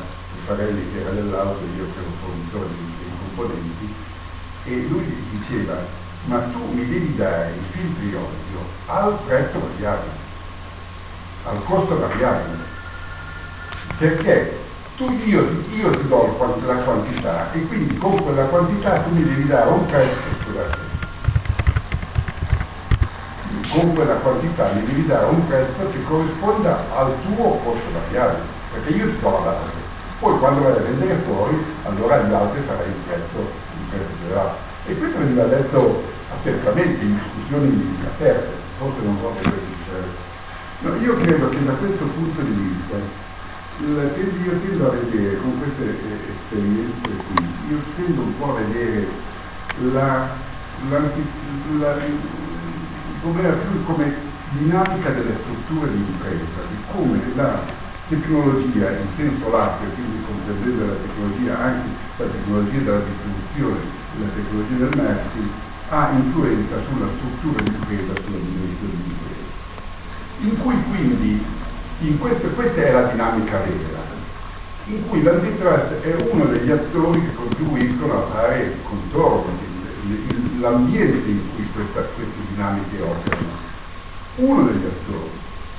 Farelli 0.46 0.92
che 0.92 1.00
era 1.00 1.10
dell'auto 1.10 1.60
e 1.60 1.76
io 1.76 1.86
che 1.92 1.98
ero 1.98 2.10
fornitore 2.20 2.68
dei 2.68 3.10
componenti 3.18 3.94
e 4.64 4.86
lui 4.88 5.26
diceva 5.30 6.00
ma 6.24 6.38
tu 6.52 6.72
mi 6.72 6.86
devi 6.86 7.16
dare 7.16 7.54
i 7.54 7.72
filtri 7.72 8.14
olio 8.14 8.64
al 8.86 9.18
prezzo 9.26 9.58
variabile 9.58 10.21
al 11.44 11.64
costo 11.64 11.98
variabile. 11.98 12.70
Perché 13.98 14.58
tu, 14.96 15.10
io, 15.24 15.64
io 15.70 15.90
ti 15.90 16.08
do 16.08 16.36
la 16.66 16.74
quantità 16.74 17.52
e 17.52 17.66
quindi 17.66 17.96
con 17.98 18.22
quella 18.22 18.44
quantità 18.44 19.00
tu 19.00 19.10
mi 19.10 19.24
devi 19.24 19.46
dare 19.46 19.70
un 19.70 19.86
prezzo, 19.86 20.18
scusate, 20.44 20.78
con 23.72 23.94
quella 23.94 24.14
quantità 24.14 24.72
mi 24.74 24.84
devi 24.84 25.06
dare 25.06 25.26
un 25.26 25.46
prezzo 25.46 25.90
che 25.90 26.02
corrisponda 26.04 26.84
al 26.94 27.14
tuo 27.22 27.58
costo 27.64 27.90
variabile, 27.92 28.42
perché 28.72 28.92
io 28.92 29.06
ti 29.06 29.20
do 29.20 29.30
la 29.30 29.38
base. 29.38 29.90
Poi 30.20 30.38
quando 30.38 30.62
vai 30.62 30.72
a 30.72 30.76
vendere 30.76 31.14
fuori, 31.26 31.64
allora 31.84 32.14
agli 32.16 32.32
altri 32.32 32.62
sarà 32.66 32.84
il 32.84 32.94
prezzo, 33.06 33.38
il 33.38 33.86
prezzo 33.90 34.12
generale. 34.22 34.70
E 34.86 34.98
questo 34.98 35.18
veniva 35.18 35.44
detto 35.44 36.02
apertamente 36.30 37.02
in 37.02 37.18
discussioni 37.18 37.98
aperte, 38.06 38.50
forse 38.78 39.00
non 39.02 39.18
so 39.20 39.34
se 39.42 39.50
No, 40.82 40.96
io 40.96 41.14
credo 41.14 41.48
che 41.48 41.64
da 41.64 41.74
questo 41.74 42.04
punto 42.06 42.42
di 42.42 42.50
vista, 42.50 42.96
io 43.78 44.58
tendo 44.66 44.90
a 44.90 44.90
vedere 44.90 45.36
con 45.36 45.56
queste 45.58 45.84
eh, 45.84 46.34
esperienze 46.34 47.08
qui, 47.22 47.70
io 47.70 47.78
tendo 47.94 48.22
un 48.22 48.36
po' 48.36 48.56
a 48.56 48.60
vedere 48.62 49.06
la, 49.92 50.26
la, 50.90 50.98
la, 51.78 51.90
più 53.22 53.84
come 53.84 54.12
dinamica 54.58 55.10
delle 55.10 55.36
strutture 55.38 55.92
di 55.92 55.98
impresa, 55.98 56.60
di 56.66 56.76
come 56.90 57.20
la 57.36 57.60
tecnologia 58.08 58.90
in 58.90 59.06
senso 59.14 59.50
lato, 59.52 59.84
quindi 59.94 60.18
comprendendo 60.26 60.84
la 60.84 60.98
tecnologia 60.98 61.58
anche 61.60 61.88
la 62.16 62.24
tecnologia 62.26 62.78
della 62.78 63.04
distribuzione, 63.06 63.78
la 64.18 64.26
tecnologia 64.34 64.84
del 64.84 64.96
marketing, 64.98 65.50
ha 65.90 66.10
influenza 66.10 66.74
sulla 66.90 67.06
struttura 67.18 67.62
di 67.62 67.70
impresa, 67.70 68.20
sulla 68.26 68.38
dimensione 68.42 68.94
di 68.98 69.10
impresa 69.10 69.41
in 70.40 70.58
cui 70.60 70.76
quindi, 70.90 71.44
in 72.00 72.18
questo, 72.18 72.48
questa 72.48 72.80
è 72.80 72.92
la 72.92 73.02
dinamica 73.02 73.58
vera, 73.58 74.00
in 74.86 75.08
cui 75.08 75.22
l'antitrust 75.22 76.00
è 76.00 76.14
uno 76.30 76.44
degli 76.46 76.70
attori 76.70 77.20
che 77.20 77.34
contribuiscono 77.34 78.18
a 78.18 78.30
fare 78.32 78.76
controllo, 78.82 79.44
l'ambiente 80.58 81.30
in 81.30 81.54
cui 81.54 81.68
questa, 81.72 82.00
queste 82.14 82.40
dinamiche 82.50 83.00
operano. 83.00 83.70
Uno 84.36 84.62
degli 84.64 84.84
attori. 84.84 85.30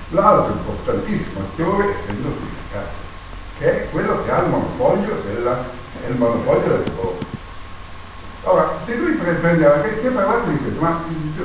L'altro 0.09 0.53
importantissimo 0.53 1.39
attore, 1.39 1.95
essendo 1.99 2.29
sindacato, 2.37 3.01
che 3.57 3.83
è 3.83 3.89
quello 3.89 4.23
che 4.23 4.31
ha 4.31 4.43
il 4.43 4.49
monopolio 4.49 5.21
della, 5.25 5.65
è 6.03 6.09
il 6.09 6.17
monopolio 6.17 6.67
del 6.67 6.83
lavoro. 6.87 7.17
Ora, 8.45 8.77
se 8.85 8.95
lui 8.95 9.13
prende, 9.13 9.63
perché 9.63 10.01
si 10.01 10.07
è 10.07 10.09
parlato 10.09 10.49
di 10.49 10.57
questo, 10.57 10.81
ma 10.81 11.01
uh, 11.07 11.41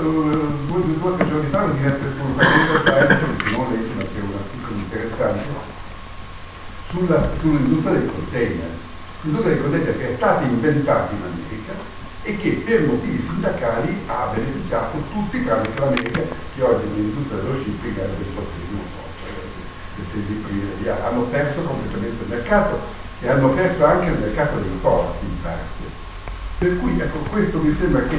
due, 0.67 0.83
o 1.00 1.14
tre 1.14 1.28
giorni 1.28 1.49
fa 1.49 1.64
lo 1.64 1.73
dirette 1.75 2.02
sul 2.17 2.33
Financial 2.37 2.83
Times, 2.83 3.47
Simone 3.47 3.76
Leggi, 3.76 3.93
ma 3.95 4.02
c'è 4.02 4.21
un 4.21 4.35
articolo 4.35 4.78
interessante, 4.78 5.45
sull'industria 6.90 7.93
dei 7.93 8.07
container. 8.09 8.71
L'industria 9.23 9.55
dei 9.55 9.62
container 9.62 9.97
che 9.97 10.09
è 10.09 10.17
stata 10.17 10.43
inventata 10.43 11.12
in 11.12 11.23
America 11.23 11.73
e 12.23 12.37
che 12.37 12.50
per 12.67 12.87
motivi 12.87 13.25
sindacali 13.28 14.02
ha 14.07 14.33
beneficiato 14.35 14.99
tutti 15.12 15.45
tramite 15.45 15.78
l'America 15.78 16.21
che 16.55 16.62
oggi 16.62 16.87
nell'industria 16.88 17.38
dello 17.38 17.59
shipping 17.62 17.97
è 17.97 18.05
il 18.05 18.11
28 18.11 18.50
posto, 18.75 19.07
hanno 21.05 21.23
perso 21.23 21.62
completamente 21.62 22.23
il 22.25 22.28
mercato 22.28 22.81
e 23.21 23.28
hanno 23.28 23.50
perso 23.50 23.85
anche 23.85 24.11
il 24.11 24.19
mercato 24.19 24.59
dei 24.59 24.78
porti 24.81 25.25
in 25.25 25.43
parte. 25.43 25.88
Per 26.59 26.77
cui 26.79 26.99
ecco, 26.99 27.19
questo 27.31 27.59
mi 27.61 27.73
sembra 27.79 28.03
che 28.09 28.17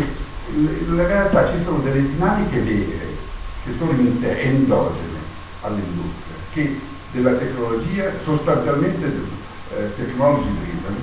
in 0.53 0.95
realtà 0.95 1.51
ci 1.51 1.61
sono 1.65 1.79
delle 1.79 2.07
dinamiche 2.07 2.61
vere 2.61 3.17
che 3.65 3.73
sono 3.77 3.91
endogene 3.91 5.19
all'industria, 5.61 6.35
che 6.53 6.79
della 7.11 7.33
tecnologia, 7.33 8.13
sostanzialmente 8.23 9.05
eh, 9.75 9.93
technology 9.97 10.49
driven, 10.63 10.95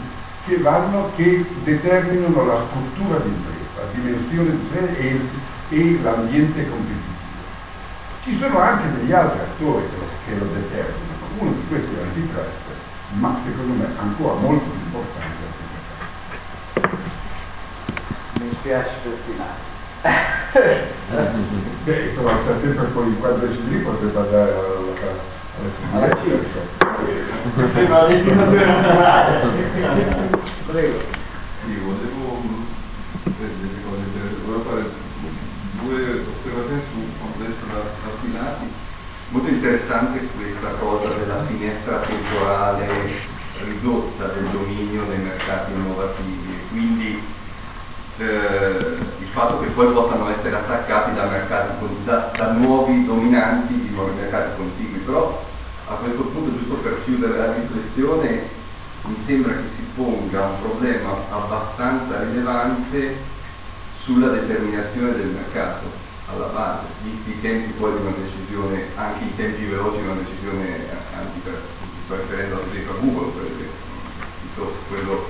che 0.47 0.57
vanno, 0.59 1.11
che 1.17 1.45
determinano 1.63 2.47
la 2.47 2.65
struttura 2.71 3.19
di 3.19 3.29
impresa, 3.29 3.85
la 3.85 3.93
dimensione 3.93 4.51
di 4.51 4.57
impresa 4.57 4.97
e, 4.97 5.21
e 5.69 6.01
l'ambiente 6.01 6.69
competitivo. 6.71 7.45
Ci 8.23 8.37
sono 8.39 8.61
anche 8.61 8.99
degli 8.99 9.13
altri 9.13 9.41
attori 9.41 9.85
che 9.91 9.97
lo, 9.99 10.07
che 10.25 10.39
lo 10.39 10.53
determinano, 10.55 11.27
uno 11.39 11.51
di 11.51 11.67
questi 11.69 11.95
è 11.95 11.99
l'antitrust, 11.99 12.65
ma 13.19 13.39
secondo 13.45 13.75
me 13.75 13.89
ancora 13.99 14.35
molto 14.41 14.71
più 14.71 14.87
importante 14.87 15.46
mi 18.47 18.57
spiace 18.61 18.91
per 19.03 19.19
finale. 19.27 19.75
Beh, 21.85 22.09
insomma, 22.09 22.39
c'è 22.39 22.55
sempre 22.61 22.87
poi 22.87 23.17
quando 23.19 23.47
esci 23.47 23.69
lì 23.69 23.79
potrebbe 23.79 24.19
andare 24.19 24.53
alla 24.53 25.35
alla 25.93 26.17
circa. 26.23 26.61
Sì, 27.75 27.87
ma. 27.87 28.07
Prego. 30.67 30.99
Sì, 31.65 31.73
volevo, 31.83 32.43
volevo 34.45 34.63
fare 34.69 34.85
due 35.81 36.25
osservazioni 36.37 36.83
su 36.91 36.99
da, 37.43 37.79
da 37.79 38.11
Pilati. 38.21 38.67
Molto 39.31 39.49
interessante 39.49 40.29
questa 40.37 40.69
cosa 40.79 41.09
della 41.15 41.45
finestra 41.47 41.99
temporale 41.99 43.35
ridotta 43.65 44.27
del 44.27 44.45
dominio 44.51 45.05
nei 45.05 45.19
mercati 45.19 45.73
innovativi 45.73 46.53
e 46.53 46.69
quindi 46.71 47.23
eh, 48.19 48.97
il 49.19 49.29
fatto 49.33 49.61
che 49.61 49.69
poi 49.69 49.93
possano 49.93 50.31
essere 50.31 50.57
attaccati 50.57 51.15
da, 51.15 51.27
mercati, 51.27 51.85
da, 52.05 52.31
da 52.35 52.53
nuovi 52.53 53.05
dominanti 53.05 53.75
di 53.75 53.91
nuovi 53.91 54.13
mercati 54.15 54.57
contigui, 54.57 54.99
però 55.01 55.45
a 55.89 55.95
questo 55.95 56.23
punto, 56.23 56.57
giusto 56.59 56.75
per 56.77 57.03
chiudere 57.05 57.37
la 57.37 57.53
riflessione, 57.53 58.49
mi 59.03 59.17
sembra 59.25 59.53
che 59.53 59.69
si 59.77 59.83
ponga 59.95 60.43
un 60.43 60.61
problema 60.61 61.17
abbastanza 61.31 62.23
rilevante 62.25 63.35
sulla 64.03 64.29
determinazione 64.29 65.15
del 65.15 65.27
mercato 65.27 66.05
alla 66.29 66.47
base, 66.47 66.87
visti 67.03 67.31
i 67.31 67.41
tempi 67.41 67.73
poi 67.79 67.93
di 67.93 67.99
una 68.01 68.17
decisione, 68.17 68.87
anche 68.97 69.25
i 69.25 69.37
tempi 69.37 69.65
veloci 69.65 70.01
di 70.01 70.07
una 70.07 70.15
decisione 70.15 70.89
antitrust, 71.17 71.63
sto 72.05 72.17
riferendo 72.17 72.57
ad 72.57 72.69
esempio 72.69 72.93
a 72.93 72.97
Google, 72.99 73.33
quello, 74.55 74.73
quello 74.89 75.29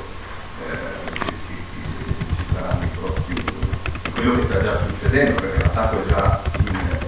eh, 0.65 1.36
sarà 2.57 2.77
nei 2.81 2.89
prossimi 2.99 3.45
quello 4.15 4.37
che 4.37 4.43
sta 4.45 4.63
già 4.63 4.79
succedendo 4.89 5.35
perché 5.35 5.63
l'attacco 5.63 6.03
è 6.03 6.07
già 6.09 6.41
in 6.59 6.67
eh, 6.67 7.05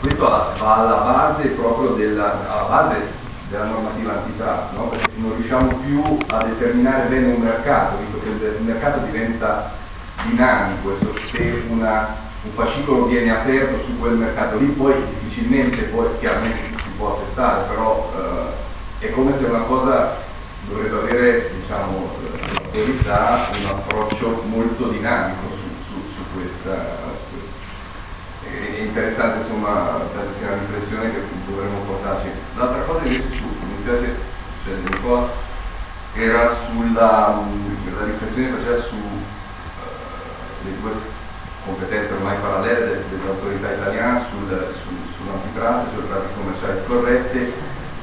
questo 0.00 0.28
va 0.28 0.54
alla 0.58 0.96
base 0.96 1.48
proprio 1.48 1.90
della, 1.90 2.66
base 2.68 3.18
della 3.50 3.64
normativa 3.64 4.12
antitrust, 4.12 4.72
no? 4.72 4.88
perché 4.88 5.10
non 5.16 5.36
riusciamo 5.36 5.76
più 5.84 6.16
a 6.28 6.44
determinare 6.44 7.08
bene 7.08 7.34
un 7.34 7.42
mercato, 7.42 7.98
visto 7.98 8.20
che 8.20 8.28
il 8.28 8.62
mercato 8.62 9.00
diventa 9.00 9.72
dinamico 10.24 10.92
e 10.94 10.98
se 11.32 11.64
una, 11.68 12.16
un 12.42 12.50
fascicolo 12.52 13.06
viene 13.06 13.30
aperto 13.30 13.84
su 13.84 13.98
quel 13.98 14.14
mercato 14.14 14.56
lì 14.58 14.66
poi 14.66 14.94
difficilmente 15.20 15.82
poi 15.84 16.08
chiaramente 16.18 16.82
si 16.82 16.90
può 16.96 17.16
assestare, 17.16 17.66
però 17.68 18.10
eh, 18.16 19.06
è 19.06 19.10
come 19.10 19.36
se 19.38 19.44
una 19.44 19.62
cosa 19.62 20.28
dovrebbe 20.70 20.98
avere 20.98 21.50
diciamo, 21.60 22.10
l'autorità 22.46 23.50
un 23.52 23.66
approccio 23.66 24.42
molto 24.46 24.88
dinamico 24.88 25.48
su, 25.48 25.92
su, 25.92 26.00
su 26.14 26.22
questa. 26.32 27.18
È 28.42 28.80
interessante 28.80 29.42
insomma, 29.42 30.00
sia 30.38 30.48
una 30.48 30.60
riflessione 30.60 31.12
che 31.12 31.20
dovremmo 31.46 31.80
portarci. 31.80 32.28
L'altra 32.56 32.82
cosa 32.82 33.04
invece 33.04 33.36
su, 33.36 33.42
mi 33.42 33.76
spiace 33.80 34.16
scendere 34.62 34.96
un 34.96 35.02
po', 35.02 35.28
era 36.14 36.56
sulla 36.66 37.42
la 37.98 38.04
riflessione 38.04 38.48
che 38.48 38.56
faceva 38.56 38.82
su 38.82 38.94
uh, 38.94 40.64
le 40.64 40.80
due 40.80 40.92
competenze 41.64 42.14
ormai 42.14 42.36
parallele 42.40 43.04
dell'autorità 43.10 43.72
italiana 43.72 44.24
sul, 44.30 44.48
sul, 44.82 44.96
sull'antitrust, 45.16 45.90
sulle 45.92 46.06
pratiche 46.06 46.34
commerciali 46.34 46.80
scorrette 46.84 47.52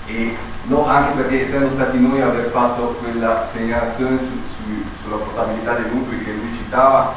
e 0.08 0.38
no, 0.63 0.88
anche 0.88 1.22
perché 1.22 1.50
siamo 1.50 1.70
stati 1.74 2.00
noi 2.00 2.22
a 2.22 2.28
aver 2.28 2.50
fatto 2.52 2.96
quella 3.02 3.50
segnalazione 3.54 4.17
su, 4.20 4.41
su, 4.56 4.84
sulla 5.04 5.17
portabilità 5.17 5.74
dei 5.74 5.91
mutui 5.91 6.24
che 6.24 6.32
lui 6.32 6.58
citava, 6.58 7.13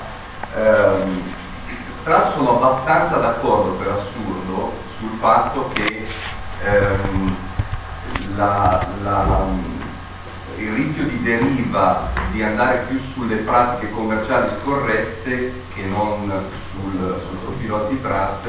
ehm, 0.57 1.23
tra 2.03 2.33
sono 2.35 2.57
abbastanza 2.57 3.17
d'accordo 3.17 3.77
per 3.77 3.89
assurdo 3.89 4.73
sul 4.99 5.17
fatto 5.21 5.71
che 5.75 6.07
ehm, 6.65 7.37
la, 8.35 8.85
la, 9.03 9.47
il 10.57 10.73
rischio 10.73 11.05
di 11.05 11.23
deriva 11.23 12.11
di 12.33 12.43
andare 12.43 12.87
più 12.89 13.01
sulle 13.15 13.37
pratiche 13.37 13.93
commerciali 13.93 14.51
scorrette 14.63 15.53
che 15.75 15.83
non 15.85 16.29
sul, 16.73 17.23
sul 17.27 17.39
profilo 17.45 17.83
antitrust 17.83 18.49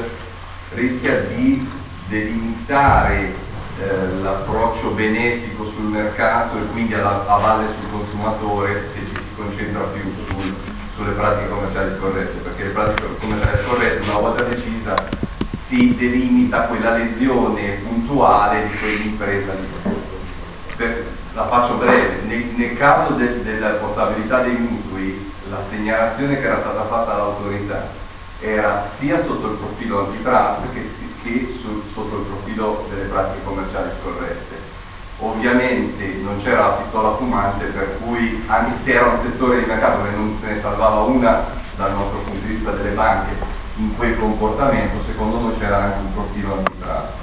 rischia 0.74 1.20
di 1.26 1.68
delimitare 2.08 3.50
eh, 3.78 4.20
l'approccio 4.20 4.90
benefico 4.90 5.70
sul 5.70 5.84
mercato 5.84 6.58
e 6.58 6.66
quindi 6.72 6.94
alla, 6.94 7.24
a 7.26 7.36
valle 7.38 7.66
sul 7.78 7.90
consumatore 7.90 8.90
se 8.92 9.00
ci 9.06 9.22
si 9.22 9.34
concentra 9.36 9.82
più 9.84 10.02
sul, 10.26 10.54
sulle 10.94 11.12
pratiche 11.12 11.48
commerciali 11.48 11.94
scorrette, 11.98 12.38
perché 12.40 12.64
le 12.64 12.70
pratiche 12.70 13.08
commerciali 13.18 13.62
scorrette 13.64 14.08
una 14.08 14.18
volta 14.18 14.42
decisa 14.44 14.94
si 15.68 15.96
delimita 15.96 16.62
quella 16.66 16.96
lesione 16.96 17.78
puntuale 17.82 18.68
di 18.68 18.78
quell'impresa. 18.78 19.52
Per- 20.76 21.06
la 21.34 21.46
faccio 21.46 21.76
breve, 21.76 22.20
nel, 22.26 22.44
nel 22.56 22.76
caso 22.76 23.14
del- 23.14 23.40
della 23.40 23.70
portabilità 23.70 24.42
dei 24.42 24.54
mutui, 24.54 25.32
la 25.48 25.60
segnalazione 25.70 26.38
che 26.38 26.46
era 26.46 26.60
stata 26.60 26.84
fatta 26.84 27.14
all'autorità 27.14 27.88
era 28.40 28.90
sia 28.98 29.24
sotto 29.24 29.52
il 29.52 29.56
profilo 29.56 30.06
antitrust 30.06 30.72
che, 30.74 30.90
si- 30.98 31.11
che 31.22 31.58
su- 31.60 31.82
sotto 31.94 32.16
il 32.16 32.24
profilo 32.24 32.86
delle 32.90 33.08
pratiche 33.08 33.44
commerciali 33.44 33.90
scorrette. 34.00 34.70
Ovviamente 35.18 36.04
non 36.22 36.42
c'era 36.42 36.66
la 36.66 36.72
pistola 36.82 37.16
fumante 37.16 37.66
per 37.66 37.98
cui 38.00 38.42
anche 38.46 38.82
se 38.84 38.92
era 38.92 39.06
un 39.06 39.20
settore 39.22 39.60
di 39.60 39.66
mercato 39.66 40.02
che 40.02 40.10
non 40.16 40.36
se 40.40 40.46
ne 40.52 40.60
salvava 40.60 41.02
una 41.02 41.44
dal 41.76 41.92
nostro 41.92 42.18
punto 42.18 42.46
di 42.46 42.54
vista 42.54 42.72
delle 42.72 42.90
banche 42.90 43.60
in 43.76 43.96
quel 43.96 44.18
comportamento, 44.18 45.02
secondo 45.06 45.38
noi 45.38 45.58
c'era 45.58 45.76
anche 45.76 45.98
un 45.98 46.12
profilo 46.12 46.54
antitrust. 46.54 47.20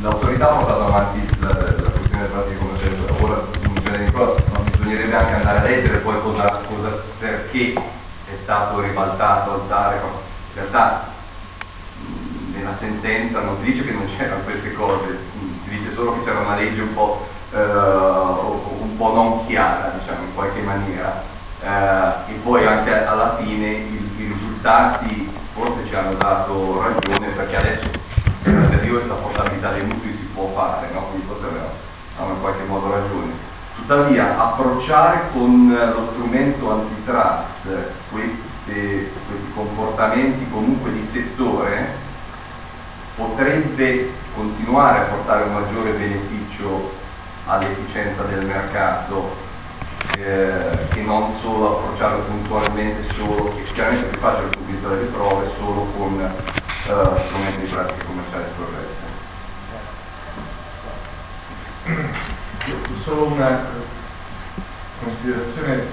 L'autorità 0.00 0.50
ha 0.50 0.54
portato 0.54 0.84
avanti 0.84 1.26
la, 1.40 1.48
la 1.48 1.90
questione 1.90 2.22
delle 2.22 2.28
pratiche 2.28 2.58
commerciali, 2.58 2.96
ora 3.20 3.42
non 3.62 3.74
ce 3.82 4.04
di 4.04 4.12
cosa, 4.12 4.40
ma 4.52 4.58
bisognerebbe 4.70 5.16
anche 5.16 5.34
andare 5.34 5.58
a 5.58 5.62
leggere 5.62 5.98
poi 5.98 6.20
cosa, 6.22 6.60
cosa- 6.68 7.02
perché 7.18 7.72
è 7.72 8.36
stato 8.42 8.80
ribaltato, 8.80 9.52
alzare, 9.54 9.98
no? 10.00 10.20
in 10.54 10.60
realtà 10.60 11.16
nella 12.58 12.76
sentenza 12.78 13.40
non 13.40 13.56
si 13.62 13.70
dice 13.70 13.84
che 13.84 13.92
non 13.92 14.06
c'erano 14.16 14.42
queste 14.42 14.72
cose, 14.72 15.18
si 15.64 15.70
dice 15.70 15.94
solo 15.94 16.14
che 16.14 16.24
c'era 16.24 16.40
una 16.40 16.56
legge 16.56 16.82
un 16.82 16.92
po', 16.92 17.26
eh, 17.52 17.58
un 17.60 18.96
po' 18.96 19.14
non 19.14 19.46
chiara, 19.46 19.94
diciamo, 19.98 20.24
in 20.24 20.34
qualche 20.34 20.60
maniera. 20.60 21.22
Eh, 21.60 22.32
e 22.32 22.34
poi 22.42 22.66
anche 22.66 23.04
alla 23.04 23.36
fine 23.36 23.66
i, 23.66 24.12
i 24.16 24.32
risultati 24.32 25.28
forse 25.54 25.86
ci 25.86 25.94
hanno 25.94 26.14
dato 26.14 26.80
ragione 26.80 27.30
perché 27.30 27.56
adesso 27.56 27.90
a 28.44 28.76
Dio 28.76 29.04
la 29.06 29.14
portabilità 29.14 29.72
dei 29.72 29.82
mutui 29.82 30.12
si 30.12 30.28
può 30.34 30.52
fare, 30.54 30.88
no? 30.92 31.06
quindi 31.10 31.26
forse 31.26 31.46
avevano 31.46 32.34
in 32.34 32.40
qualche 32.40 32.62
modo 32.64 32.90
ragione. 32.92 33.46
Tuttavia 33.74 34.38
approcciare 34.38 35.30
con 35.32 35.68
lo 35.68 36.08
strumento 36.12 36.70
antitrust 36.70 37.92
queste- 38.10 39.10
questi 39.26 39.52
comportamenti 39.54 40.46
comunque 40.50 40.92
di 40.92 41.08
settore 41.12 42.06
potrebbe 43.18 44.12
continuare 44.34 45.00
a 45.00 45.02
portare 45.06 45.42
un 45.42 45.54
maggiore 45.54 45.90
beneficio 45.90 46.92
all'efficienza 47.46 48.22
del 48.22 48.46
mercato 48.46 49.34
eh, 50.16 50.86
che 50.90 51.00
non 51.00 51.34
solo 51.40 51.78
approcciarlo 51.78 52.22
puntualmente 52.24 53.12
solo, 53.14 53.56
che 53.56 53.64
chiaramente 53.72 54.08
più 54.08 54.20
facile 54.20 54.50
vista 54.66 54.88
delle 54.88 55.06
prove, 55.06 55.50
solo 55.58 55.86
con 55.96 56.20
eh, 56.20 56.30
strumenti 57.26 57.60
di 57.60 57.66
pratiche 57.66 58.04
commerciali 58.06 58.44
scorrette. 58.54 59.06
Solo 63.02 63.24
una 63.24 63.66
considerazione, 65.02 65.86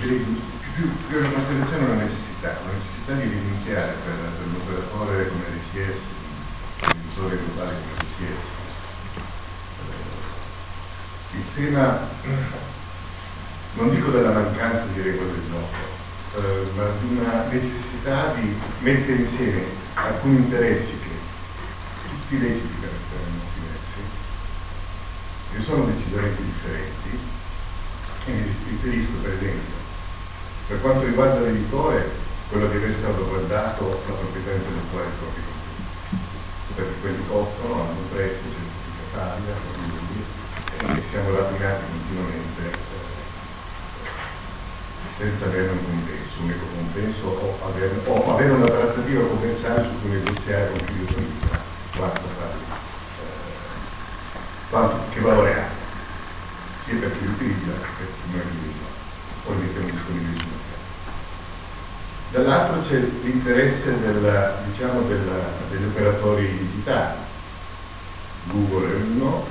direi 0.00 0.54
più, 0.76 0.92
più 1.08 1.18
una 1.18 1.30
considerazione 1.30 1.84
una 1.84 2.02
necessità, 2.04 2.58
una 2.62 2.72
necessità 2.72 3.14
di 3.14 3.22
evidenziare 3.22 3.94
per, 4.04 4.14
per 4.36 4.46
l'operatore 4.52 5.28
come 5.28 5.44
l'ECS, 5.48 5.98
l'imprenditore 6.80 7.38
globale 7.38 7.74
come 7.80 7.96
l'ECS. 7.96 8.44
Eh, 11.32 11.38
il 11.38 11.44
tema, 11.54 12.08
non 13.74 13.90
dico 13.90 14.10
della 14.10 14.32
mancanza 14.32 14.84
di 14.92 15.00
regole 15.00 15.32
del 15.32 15.48
gioco, 15.48 15.80
eh, 16.36 16.70
ma 16.76 16.84
di 17.00 17.16
una 17.16 17.46
necessità 17.48 18.34
di 18.34 18.54
mettere 18.80 19.22
insieme 19.22 19.64
alcuni 19.94 20.36
interessi 20.36 20.92
che 20.98 21.14
tutti 22.06 22.38
leciti 22.38 22.74
per 22.80 22.90
essere 22.90 23.24
diversi, 23.54 24.00
che 25.54 25.62
sono 25.62 25.86
decisamente 25.86 26.42
differenti, 26.42 27.18
e 28.26 28.30
mi 28.30 28.54
riferisco 28.68 29.12
per 29.22 29.32
esempio, 29.32 29.85
per 30.66 30.80
quanto 30.80 31.06
riguarda 31.06 31.40
l'editore, 31.40 32.10
quello 32.50 32.66
di 32.68 32.76
aver 32.76 32.96
salvaguardato 32.98 34.02
la 34.06 34.14
proprietà 34.14 34.52
intellettuale 34.52 35.06
dei 35.06 35.16
propri 35.18 35.42
contenuti, 35.46 35.94
perché 36.74 37.00
quelli 37.00 37.26
costano, 37.28 37.74
hanno 37.74 38.00
un 38.00 38.08
prezzo, 38.10 38.42
certificatari, 38.50 39.42
quindi 39.74 40.24
e 40.76 41.02
siamo 41.08 41.32
rapinati 41.34 41.84
continuamente 41.90 42.68
eh, 42.68 42.74
senza 45.16 45.46
avere 45.46 45.70
un 45.70 45.82
compenso, 45.84 46.42
un 46.42 46.50
eco 46.50 46.66
compenso 46.74 47.26
o 47.26 47.56
avere, 47.68 47.98
o 48.04 48.34
avere 48.34 48.50
una 48.50 48.66
trattativa 48.66 49.26
commerciale 49.26 49.84
su 49.84 50.00
cui 50.00 50.10
negoziare 50.10 50.70
con 50.70 50.84
chi 50.86 51.00
utilizza. 51.00 51.64
Quanto 51.96 52.28
fare, 52.36 52.52
eh, 52.52 52.56
quanto, 54.68 55.08
che 55.14 55.20
valore 55.20 55.54
ha, 55.54 55.64
sia 56.84 56.98
per 56.98 57.12
chi 57.12 57.20
li 57.20 57.28
utilizza 57.32 57.72
che 57.72 57.88
per 57.96 58.06
chi 58.06 58.30
non 58.30 58.40
li 58.40 58.46
utilizza, 58.56 58.95
li 59.54 59.60
mettiamo 59.60 59.90
disponibili 59.90 60.38
sul 60.38 60.48
mercato. 60.50 60.84
Dall'altro 62.28 62.80
c'è 62.88 62.98
l'interesse 62.98 63.98
del, 64.00 64.62
diciamo, 64.70 65.02
del- 65.02 65.66
degli 65.70 65.84
operatori 65.84 66.56
digitali. 66.56 67.24
Google 68.44 68.92
è 68.92 68.94
uno, 69.02 69.46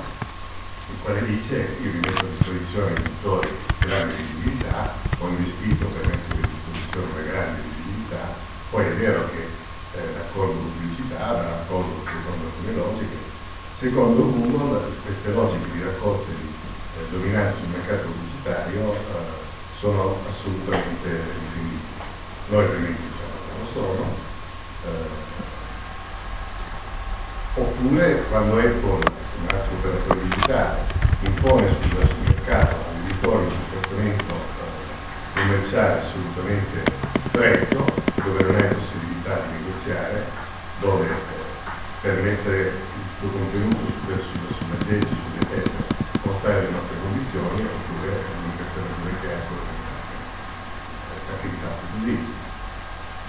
il 0.88 0.98
quale 1.02 1.24
dice 1.24 1.76
io 1.80 1.90
vi 1.90 1.98
metto 1.98 2.26
a 2.26 2.28
disposizione 2.28 2.92
i 2.92 3.02
lettori 3.02 3.48
che 3.78 3.86
danno 3.86 4.12
visibilità, 4.14 4.94
ho 5.18 5.28
investito 5.28 5.86
per 5.86 6.04
mettere 6.04 6.42
a 6.42 6.46
disposizione 6.46 7.06
una 7.12 7.22
grande 7.22 7.60
visibilità, 7.62 8.34
poi 8.70 8.86
è 8.86 8.94
vero 8.94 9.30
che 9.30 9.48
eh, 9.92 10.12
raccolgo 10.12 10.60
pubblicità, 10.60 11.32
la 11.32 11.42
raccolgo 11.42 12.04
secondo 12.04 12.46
alcune 12.46 12.72
logiche. 12.72 13.34
Secondo 13.78 14.22
Google 14.30 14.96
queste 15.02 15.32
logiche 15.32 15.70
di 15.72 15.82
raccolta 15.82 16.30
di 16.32 16.48
eh, 16.96 17.08
dominanza 17.10 17.58
sul 17.58 17.68
mercato 17.68 18.08
pubblicitario 18.08 18.92
eh, 18.94 19.44
sono 19.78 20.24
assolutamente 20.26 21.08
difendibili. 21.38 21.94
Noi 22.46 22.64
ovviamente 22.64 23.02
diciamo 23.02 23.40
non 23.46 23.58
lo 23.58 23.66
sono. 23.66 24.28
eh, 24.82 25.24
Oppure 27.58 28.26
quando 28.28 28.58
Apple, 28.58 29.24
un 29.32 29.48
altro 29.50 29.76
operatore 29.76 30.20
digitale, 30.20 30.94
impone 31.20 31.68
sul, 31.68 32.08
sul 32.08 32.24
mercato 32.24 32.88
agli 32.90 33.04
editori 33.08 33.46
un 33.46 33.66
trattamento 33.70 34.54
eh, 34.58 34.98
commerciale 35.32 36.00
assolutamente 36.02 36.84
stretto, 37.28 38.12
dove 38.22 38.42
non 38.44 38.56
hai 38.56 38.74
possibilità 38.74 39.40
di 39.46 39.52
negoziare, 39.52 40.44
dove 40.74 41.06
eh, 41.06 41.64
per 42.00 42.22
mettere 42.22 42.90
il 42.92 43.16
tuo 43.18 43.30
contenuto 43.30 43.86
su, 43.90 44.06
su, 44.20 44.52
sull'aggeggio, 44.52 45.14
sulle 45.16 45.46
teste, 45.46 45.94
postare 46.20 46.62
le 46.62 46.70
nostre 46.70 46.98
condizioni, 46.98 47.64
oppure 47.64 48.34
cosa 48.76 49.18
che 49.20 49.32
Apple 49.32 49.65
fatto 51.26 51.84
così 51.98 52.44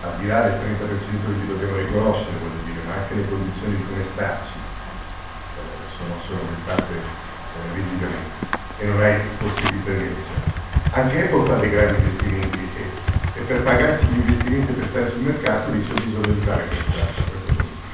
al 0.02 0.18
di 0.20 0.28
là 0.28 0.42
del 0.42 0.60
30% 0.62 1.40
che 1.40 1.48
dobbiamo 1.48 1.76
riconoscere, 1.78 2.38
voglio 2.38 2.62
dire, 2.66 2.82
ma 2.86 2.94
anche 3.02 3.16
le 3.16 3.28
condizioni 3.28 3.76
di 3.78 3.86
come 3.90 4.04
starci 4.14 4.54
eh, 4.54 6.22
sono, 6.28 6.40
dettate 6.54 6.94
eh, 6.94 7.74
rigidamente 7.74 8.56
e 8.78 8.86
non 8.86 9.02
hai 9.02 9.20
possibilità 9.40 9.92
di 9.92 9.98
negoziare. 9.98 10.66
Anche 10.92 11.24
Apple 11.24 11.46
fa 11.46 11.56
dei 11.56 11.70
grandi 11.72 11.98
investimenti 11.98 12.60
e, 12.78 13.40
e 13.40 13.42
per 13.42 13.64
pagarsi 13.64 14.06
gli 14.06 14.20
investimenti 14.20 14.74
per 14.74 14.88
stare 14.90 15.10
sul 15.10 15.22
mercato 15.22 15.72
dice 15.72 15.92
ho 15.92 15.96
bisogno 15.96 16.34
di 16.34 16.42
fare 16.46 16.68
questo 16.68 16.92
politica, 16.92 17.26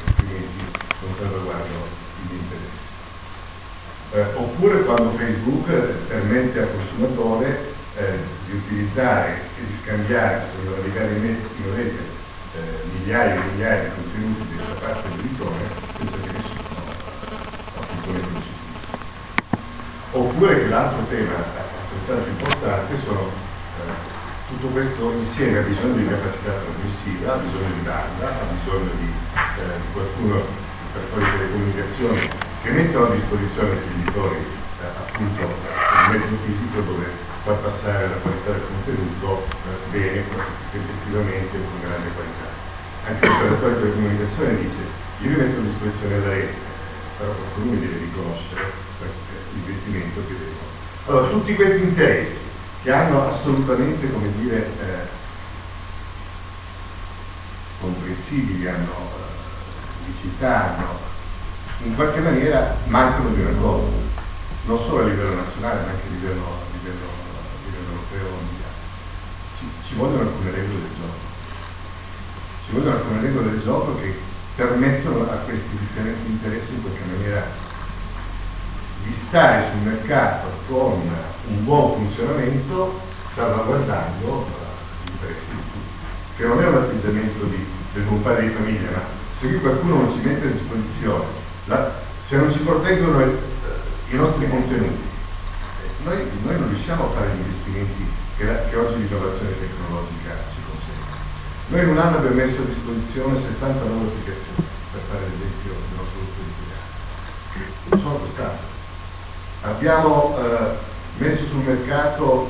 altrimenti 0.08 0.64
non 1.00 1.16
salvaguardo 1.18 1.88
gli 2.28 2.34
interessi. 2.34 2.92
Eh, 4.12 4.26
oppure 4.36 4.84
quando 4.84 5.18
Facebook 5.18 5.68
permette 6.08 6.60
al 6.60 6.70
consumatore 6.76 7.73
eh, 7.96 8.18
di 8.46 8.56
utilizzare 8.56 9.42
e 9.58 9.66
di 9.66 9.74
scambiare 9.84 10.48
con 10.56 10.84
legale 10.84 11.16
in 11.16 11.76
rete 11.76 12.00
eh, 12.56 12.84
migliaia 12.92 13.36
e 13.36 13.46
migliaia 13.52 13.84
di 13.84 13.90
contenuti 13.96 14.48
di 14.48 14.56
questa 14.56 14.86
parte 14.86 15.10
dell'editore 15.10 15.66
senza 15.98 16.18
che 16.18 16.32
nessuno 16.32 16.62
appunto 17.80 18.12
ne 18.12 18.52
Oppure 20.12 20.56
che 20.56 20.68
l'altro 20.68 21.06
tema 21.10 21.34
altrettanto 21.34 22.30
importante 22.30 23.00
sono 23.04 23.30
eh, 23.30 24.12
tutto 24.48 24.68
questo 24.68 25.12
insieme 25.14 25.60
ha 25.60 25.62
bisogno 25.62 25.96
di 25.96 26.08
capacità 26.08 26.52
trasmissiva, 26.52 27.34
ha 27.34 27.38
bisogno 27.38 27.74
di 27.74 27.82
banda, 27.82 28.28
ha 28.28 28.46
bisogno 28.54 28.92
di, 29.00 29.10
eh, 29.10 29.78
di 29.78 29.94
qualcuno 29.94 30.46
per 30.94 31.02
fare 31.10 31.38
telecomunicazioni 31.38 32.30
che 32.62 32.70
mettono 32.70 33.06
a 33.08 33.16
disposizione 33.16 33.80
degli 33.80 34.02
editori 34.02 34.38
eh, 34.38 34.86
appunto 34.86 35.42
un 35.42 36.12
mezzo 36.12 36.38
fisico 36.46 36.82
dove 36.82 37.33
far 37.44 37.58
passare 37.58 38.08
la 38.08 38.16
qualità 38.16 38.52
del 38.52 38.64
contenuto 38.68 39.44
eh, 39.44 39.92
bene, 39.92 40.24
tempestivamente 40.72 41.52
con 41.52 41.80
grande 41.82 42.10
qualità. 42.16 42.48
Anche 43.06 43.28
l'operatore 43.28 43.74
di 43.74 43.82
telecomunicazione 43.82 44.62
dice 44.62 44.78
io 45.20 45.30
vi 45.30 45.36
metto 45.36 45.60
a 45.60 45.64
disposizione 45.64 46.20
la 46.20 46.30
rete, 46.30 46.54
però 47.18 47.32
qualcuno 47.32 47.72
mi 47.72 47.80
deve 47.80 47.98
riconoscere 47.98 48.72
l'investimento 49.54 50.22
che 50.28 50.34
devo. 50.38 50.72
Allora, 51.06 51.28
tutti 51.30 51.56
questi 51.56 51.84
interessi 51.84 52.40
che 52.82 52.92
hanno 52.92 53.30
assolutamente, 53.30 54.10
come 54.10 54.32
dire, 54.38 54.66
eh, 54.80 55.08
comprensibili, 57.80 58.68
hanno 58.68 58.92
eh, 58.92 60.06
unicità, 60.06 60.78
hanno, 60.78 61.00
in 61.84 61.96
qualche 61.96 62.20
maniera 62.20 62.78
mancano 62.86 63.30
di 63.30 63.42
una 63.42 63.60
cosa, 63.60 63.92
non 64.66 64.78
solo 64.80 65.04
a 65.04 65.08
livello 65.08 65.36
nazionale 65.36 65.82
ma 65.82 65.90
anche 65.92 66.08
a 66.08 66.12
livello, 66.12 66.46
a 66.46 66.78
livello 66.78 67.22
europeo 68.14 68.28
o 68.28 68.36
mondiale. 68.36 68.74
Ci, 69.58 69.66
ci 69.88 69.93
vogliono 70.04 70.30
alcune 70.30 70.52
regole 70.52 70.80
del 70.80 70.96
gioco. 71.00 71.32
Ci 72.66 72.72
vogliono 72.74 72.96
alcune 72.98 73.22
regole 73.22 73.50
del 73.52 73.62
gioco 73.62 73.96
che 74.00 74.16
permettono 74.56 75.32
a 75.32 75.36
questi 75.38 75.78
differenti 75.78 76.32
interessi 76.32 76.74
in 76.74 76.82
qualche 76.82 77.04
maniera 77.16 77.46
di 79.04 79.14
stare 79.28 79.70
sul 79.72 79.92
mercato 79.92 80.48
con 80.68 81.02
un 81.48 81.64
buon 81.64 81.94
funzionamento 81.94 83.00
salvaguardando 83.34 84.46
gli 85.04 85.12
interessi 85.12 85.50
di 85.50 85.62
tutti, 85.72 86.38
che 86.38 86.46
non 86.46 86.62
è 86.62 86.68
un 86.68 86.76
atteggiamento 86.76 87.46
di, 87.46 87.66
del 87.94 88.04
padre 88.22 88.48
di 88.48 88.54
famiglia, 88.54 88.92
ma 88.92 89.02
se 89.38 89.48
qui 89.48 89.60
qualcuno 89.60 89.96
non 89.96 90.12
ci 90.12 90.26
mette 90.26 90.48
a 90.48 90.52
disposizione, 90.52 91.26
la, 91.66 91.92
se 92.28 92.36
non 92.38 92.52
ci 92.52 92.60
proteggono 92.60 93.22
il, 93.22 93.30
eh, 93.30 94.14
i 94.14 94.18
nostri 94.18 94.48
contenuti, 94.48 95.02
eh, 95.84 96.04
noi, 96.04 96.30
noi, 96.44 96.60
non 96.60 96.70
riusciamo 96.70 97.06
a 97.06 97.10
fare 97.16 97.32
gli 97.32 97.40
investimenti 97.40 98.22
che, 98.38 98.44
la, 98.46 98.66
oggi 98.80 98.98
l'innovazione 98.98 99.60
tecnologica 99.60 100.32
ci 100.54 100.62
consente. 100.66 101.14
Noi 101.68 101.82
in 101.82 101.90
un 101.90 101.98
anno 101.98 102.18
abbiamo 102.18 102.36
messo 102.36 102.62
a 102.62 102.66
disposizione 102.66 103.42
70 103.42 103.84
nuove 103.86 104.08
applicazioni, 104.08 104.68
per 104.92 105.02
fare 105.10 105.24
l'esempio 105.30 105.72
del 105.74 105.96
nostro 105.98 106.20
gruppo 106.20 106.40
editoriale. 106.42 106.92
Non 107.90 108.00
sono 108.00 108.16
costanti. 108.18 108.64
Abbiamo 109.62 110.38
eh, 110.38 110.78
messo 111.18 111.46
sul 111.46 111.64
mercato, 111.64 112.50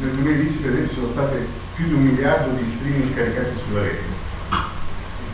nel 0.00 0.10
2010 0.10 0.58
per 0.58 0.70
esempio 0.70 0.94
sono 0.94 1.12
state 1.12 1.46
più 1.74 1.86
di 1.86 1.92
un 1.94 2.02
miliardo 2.02 2.50
di 2.56 2.64
streaming 2.64 3.12
scaricati 3.12 3.60
sulla 3.64 3.82
rete, 3.82 4.02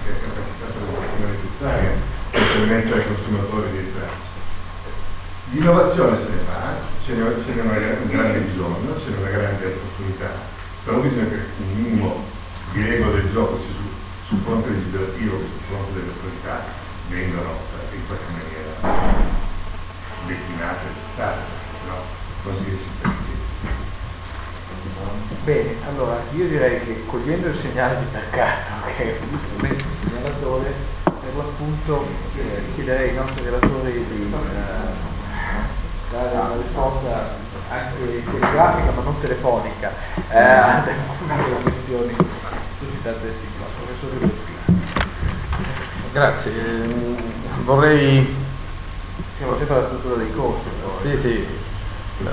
che 0.05 0.11
è 0.11 0.21
capacità 0.21 0.55
massima 0.93 1.27
necessaria 1.31 1.91
per 2.31 2.43
permettere 2.53 3.01
ai 3.01 3.07
consumatori 3.07 3.71
di 3.71 3.79
entrarci. 3.79 4.34
L'innovazione 5.51 6.17
se 6.19 6.29
ne 6.29 6.39
fa, 6.47 6.75
ce 7.05 7.15
n'è, 7.15 7.23
un 7.23 8.09
grande 8.09 8.39
bisogno, 8.39 8.99
ce 8.99 9.11
n'è 9.11 9.17
una 9.19 9.29
grande 9.29 9.67
opportunità, 9.67 10.31
però 10.85 10.99
bisogna 10.99 11.29
che 11.29 11.39
un 11.59 11.75
minimo 11.75 12.25
di 12.73 12.83
regola 12.83 13.13
del 13.13 13.31
gioco 13.31 13.59
sia 13.59 13.75
sul, 13.75 13.91
sul 14.27 14.39
fronte 14.43 14.71
legislativo 14.71 15.37
che 15.37 15.45
sul 15.45 15.61
fronte 15.69 15.93
delle 15.93 16.13
autorità 16.13 16.65
vengano 17.09 17.59
in 17.93 18.07
qualche 18.07 18.25
maniera 18.33 19.23
declinate 20.27 20.87
e 20.87 21.13
state, 21.13 21.41
perché 21.41 21.79
sennò 21.81 22.23
non 22.45 22.57
si 22.57 22.79
a 23.03 23.33
Bene, 25.45 25.77
allora 25.87 26.21
io 26.33 26.49
direi 26.49 26.85
che 26.85 27.05
cogliendo 27.07 27.49
il 27.49 27.59
segnale 27.61 27.99
di 27.99 28.07
mercato 28.13 28.87
che 28.97 29.03
è 29.03 29.19
giustamente 29.31 29.83
il 29.83 29.97
segnalatore, 30.03 30.75
per 31.05 31.37
l'appunto 31.37 32.07
eh, 32.37 32.63
chiederei 32.75 33.11
ai 33.11 33.15
nostri 33.15 33.45
relatori 33.45 33.93
di 33.93 34.33
eh, 34.33 35.14
dare 36.11 36.35
una 36.35 36.57
risposta 36.61 37.37
anche 37.71 38.25
telegrafica 38.25 38.93
ma 38.95 39.03
non 39.03 39.21
telefonica 39.21 39.91
eh, 40.29 40.39
ad 40.39 40.89
alcune 40.89 41.37
delle 41.43 41.63
questioni 41.63 42.15
suscitate 42.79 43.33
sin 43.41 43.51
qua. 43.59 43.67
Professore 43.77 44.17
Peschi. 44.19 44.53
Grazie, 46.13 46.53
vorrei 47.65 48.43
siamo 49.37 49.57
sempre 49.59 49.75
alla 49.75 49.87
struttura 49.87 50.17
dei 50.17 50.33
costi. 50.33 50.69
Sì, 51.03 51.19
sì. 51.21 51.47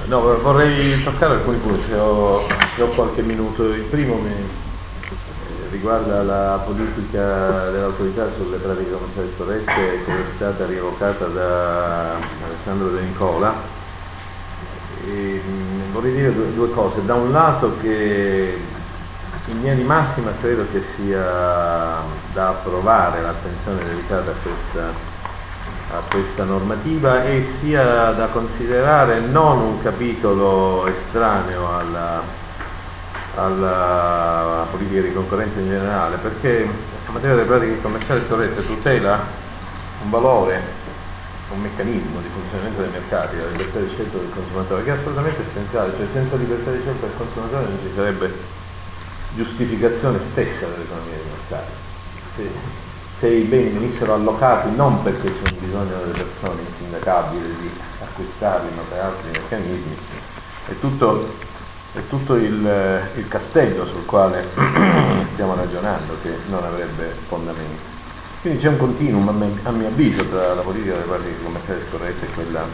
No, 0.05 0.21
vorrei 0.41 1.03
toccare 1.03 1.33
alcuni 1.33 1.57
punti, 1.57 1.87
se 1.87 1.95
ho, 1.95 2.47
se 2.75 2.81
ho 2.81 2.87
qualche 2.89 3.23
minuto. 3.23 3.63
Il 3.73 3.85
primo 3.85 4.15
mi, 4.15 4.31
riguarda 5.71 6.21
la 6.21 6.61
politica 6.65 7.69
dell'autorità 7.71 8.29
sulle 8.35 8.57
pratiche 8.57 8.91
commerciali 8.91 9.31
scorrette 9.35 10.03
che 10.05 10.11
è 10.11 10.25
stata 10.35 10.65
rievocata 10.65 11.25
da 11.25 12.15
Alessandro 12.45 12.89
De 12.89 13.01
Nicola. 13.01 13.79
E, 15.03 15.41
vorrei 15.91 16.13
dire 16.13 16.33
due, 16.33 16.53
due, 16.53 16.69
cose. 16.71 17.03
Da 17.05 17.15
un 17.15 17.31
lato 17.31 17.77
che 17.81 18.59
in 19.45 19.57
linea 19.57 19.73
di 19.73 19.83
massima 19.83 20.33
credo 20.39 20.65
che 20.71 20.83
sia 20.95 21.23
da 22.33 22.49
approvare 22.49 23.21
l'attenzione 23.21 23.83
dedicata 23.85 24.31
a 24.31 24.35
questa 24.43 25.09
a 25.93 26.03
questa 26.09 26.45
normativa 26.45 27.25
e 27.25 27.45
sia 27.59 28.11
da 28.11 28.27
considerare 28.27 29.19
non 29.19 29.59
un 29.59 29.81
capitolo 29.81 30.87
estraneo 30.87 31.67
alla, 31.67 32.23
alla 33.35 34.67
politica 34.69 35.01
di 35.01 35.13
concorrenza 35.13 35.59
in 35.59 35.69
generale, 35.69 36.17
perché 36.17 36.65
la 37.05 37.11
materia 37.11 37.35
delle 37.35 37.47
pratiche 37.47 37.81
commerciali 37.81 38.23
scorrette 38.27 38.65
tutela 38.65 39.19
un 40.03 40.09
valore, 40.09 40.61
un 41.51 41.61
meccanismo 41.61 42.19
di 42.21 42.29
funzionamento 42.33 42.81
dei 42.81 42.91
mercati, 42.91 43.37
la 43.37 43.49
libertà 43.49 43.79
di 43.79 43.89
scelta 43.93 44.17
del 44.17 44.31
consumatore, 44.33 44.83
che 44.83 44.89
è 44.89 44.97
assolutamente 44.97 45.41
essenziale, 45.49 45.93
cioè 45.97 46.07
senza 46.13 46.35
libertà 46.35 46.71
di 46.71 46.81
scelta 46.81 47.05
del 47.05 47.15
consumatore 47.17 47.63
non 47.63 47.79
ci 47.81 47.91
sarebbe 47.95 48.33
giustificazione 49.35 50.19
stessa 50.31 50.65
dell'economia 50.67 51.15
dei 51.15 51.31
mercati. 51.31 51.71
Se 52.35 52.89
se 53.21 53.27
i 53.27 53.43
beni 53.43 53.69
venissero 53.69 54.15
allocati 54.15 54.75
non 54.75 55.03
perché 55.03 55.31
c'è 55.31 55.51
un 55.51 55.59
bisogno 55.59 55.95
delle 55.95 56.23
persone 56.23 56.61
insindacabili 56.67 57.55
di 57.61 57.69
acquistarli 58.01 58.73
ma 58.75 58.81
per 58.89 58.99
altri 58.99 59.29
meccanismi, 59.29 59.95
è 60.65 60.79
tutto, 60.79 61.35
è 61.93 61.99
tutto 62.07 62.35
il, 62.35 63.01
il, 63.15 63.27
castello 63.27 63.85
sul 63.85 64.05
quale 64.05 64.45
stiamo 65.33 65.55
ragionando 65.55 66.15
che 66.21 66.37
non 66.47 66.63
avrebbe 66.63 67.15
fondamento. 67.27 67.99
Quindi 68.41 68.59
c'è 68.59 68.69
un 68.69 68.77
continuum 68.77 69.27
a, 69.63 69.71
mio 69.71 69.87
avviso 69.87 70.25
tra 70.29 70.53
la 70.53 70.61
politica 70.61 70.93
delle 70.93 71.05
pratiche 71.05 71.43
commerciali 71.43 71.81
scorrette 71.89 72.25
e 72.25 72.33
quella, 72.33 72.65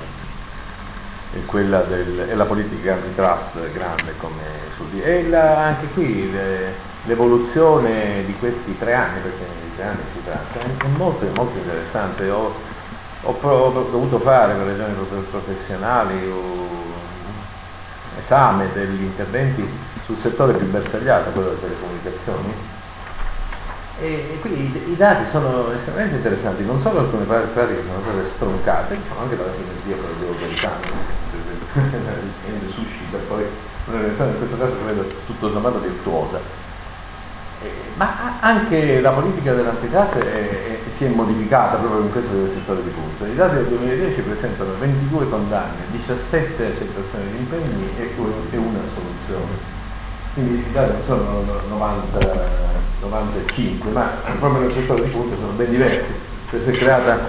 e 1.34 1.46
quella 1.46 1.82
del, 1.82 2.20
e 2.30 2.36
la 2.36 2.46
politica 2.46 2.94
antitrust 2.94 3.72
grande 3.74 4.14
come 4.18 4.44
sul 4.76 5.02
e 5.02 5.28
la, 5.28 5.66
anche 5.66 5.88
qui 5.88 6.32
le, 6.32 6.74
l'evoluzione 7.06 8.24
di 8.26 8.36
questi 8.38 8.78
tre 8.78 8.94
anni, 8.94 9.20
perché 9.22 9.46
di 9.64 9.76
tre 9.76 9.86
anni 9.86 10.02
si 10.14 10.24
tratta, 10.24 10.60
è 10.60 10.88
molto, 10.96 11.26
molto 11.36 11.58
interessante. 11.58 12.30
Ho, 12.30 12.54
ho, 13.24 13.38
ho, 13.42 13.72
dovuto 13.90 14.20
fare 14.20 14.54
per 14.54 14.68
ragioni 14.68 14.94
professionali 15.32 16.32
esame 18.28 18.72
degli 18.74 19.04
interventi 19.04 19.66
sul 20.04 20.18
settore 20.20 20.54
più 20.54 20.68
bersagliato, 20.68 21.32
quello 21.32 21.50
delle 21.50 21.62
telecomunicazioni. 21.62 22.54
E, 24.00 24.38
quindi 24.42 24.62
i, 24.62 24.92
i, 24.92 24.96
dati 24.96 25.30
sono 25.32 25.72
estremamente 25.72 26.18
interessanti, 26.18 26.64
non 26.64 26.82
solo 26.82 27.00
alcune 27.00 27.24
pratiche 27.24 27.82
sono 27.82 28.02
state 28.04 28.30
stroncate, 28.36 28.98
diciamo 28.98 29.22
anche 29.22 29.36
la 29.36 29.52
sinergia 29.54 29.96
con 30.02 30.12
il 30.12 30.20
Devo 30.20 30.36
suscita 32.72 33.18
poi 33.28 33.46
una 33.86 34.02
reazione 34.02 34.32
in 34.32 34.38
questo 34.38 34.58
caso 34.58 34.74
credo 34.84 35.06
tutto 35.26 35.52
sommato 35.52 35.80
virtuosa 35.80 36.38
eh, 36.38 36.67
ma 37.96 38.38
anche 38.40 39.02
la 39.02 39.12
politica 39.12 39.54
dell'antitrust 39.54 40.18
si 40.98 41.06
è 41.06 41.10
modificata 41.10 41.78
proprio 41.78 42.02
in 42.02 42.12
questo 42.12 42.32
settore 42.54 42.84
di 42.84 42.90
punto. 42.90 43.26
I 43.26 43.36
dati 43.36 43.56
del 43.56 43.66
2010 43.66 44.22
presentano 44.22 44.74
22 44.80 45.30
condanne, 45.30 45.82
17 45.92 46.66
accettazioni 46.66 47.32
di 47.32 47.38
impegni 47.38 47.90
e, 47.98 48.12
una 48.18 48.80
soluzione. 48.94 49.76
Quindi 50.34 50.60
i 50.68 50.72
dati 50.72 50.92
non 50.92 51.02
sono 51.06 51.44
90, 51.70 52.76
95, 53.02 53.92
ma 53.92 54.12
proprio 54.40 54.62
nel 54.62 54.74
settore 54.74 55.04
di 55.04 55.10
punto 55.10 55.36
sono 55.36 55.52
ben 55.54 55.70
diversi. 55.70 56.14
Cioè 56.50 56.62
si 56.64 56.70
è 56.70 56.74
creato 56.74 57.20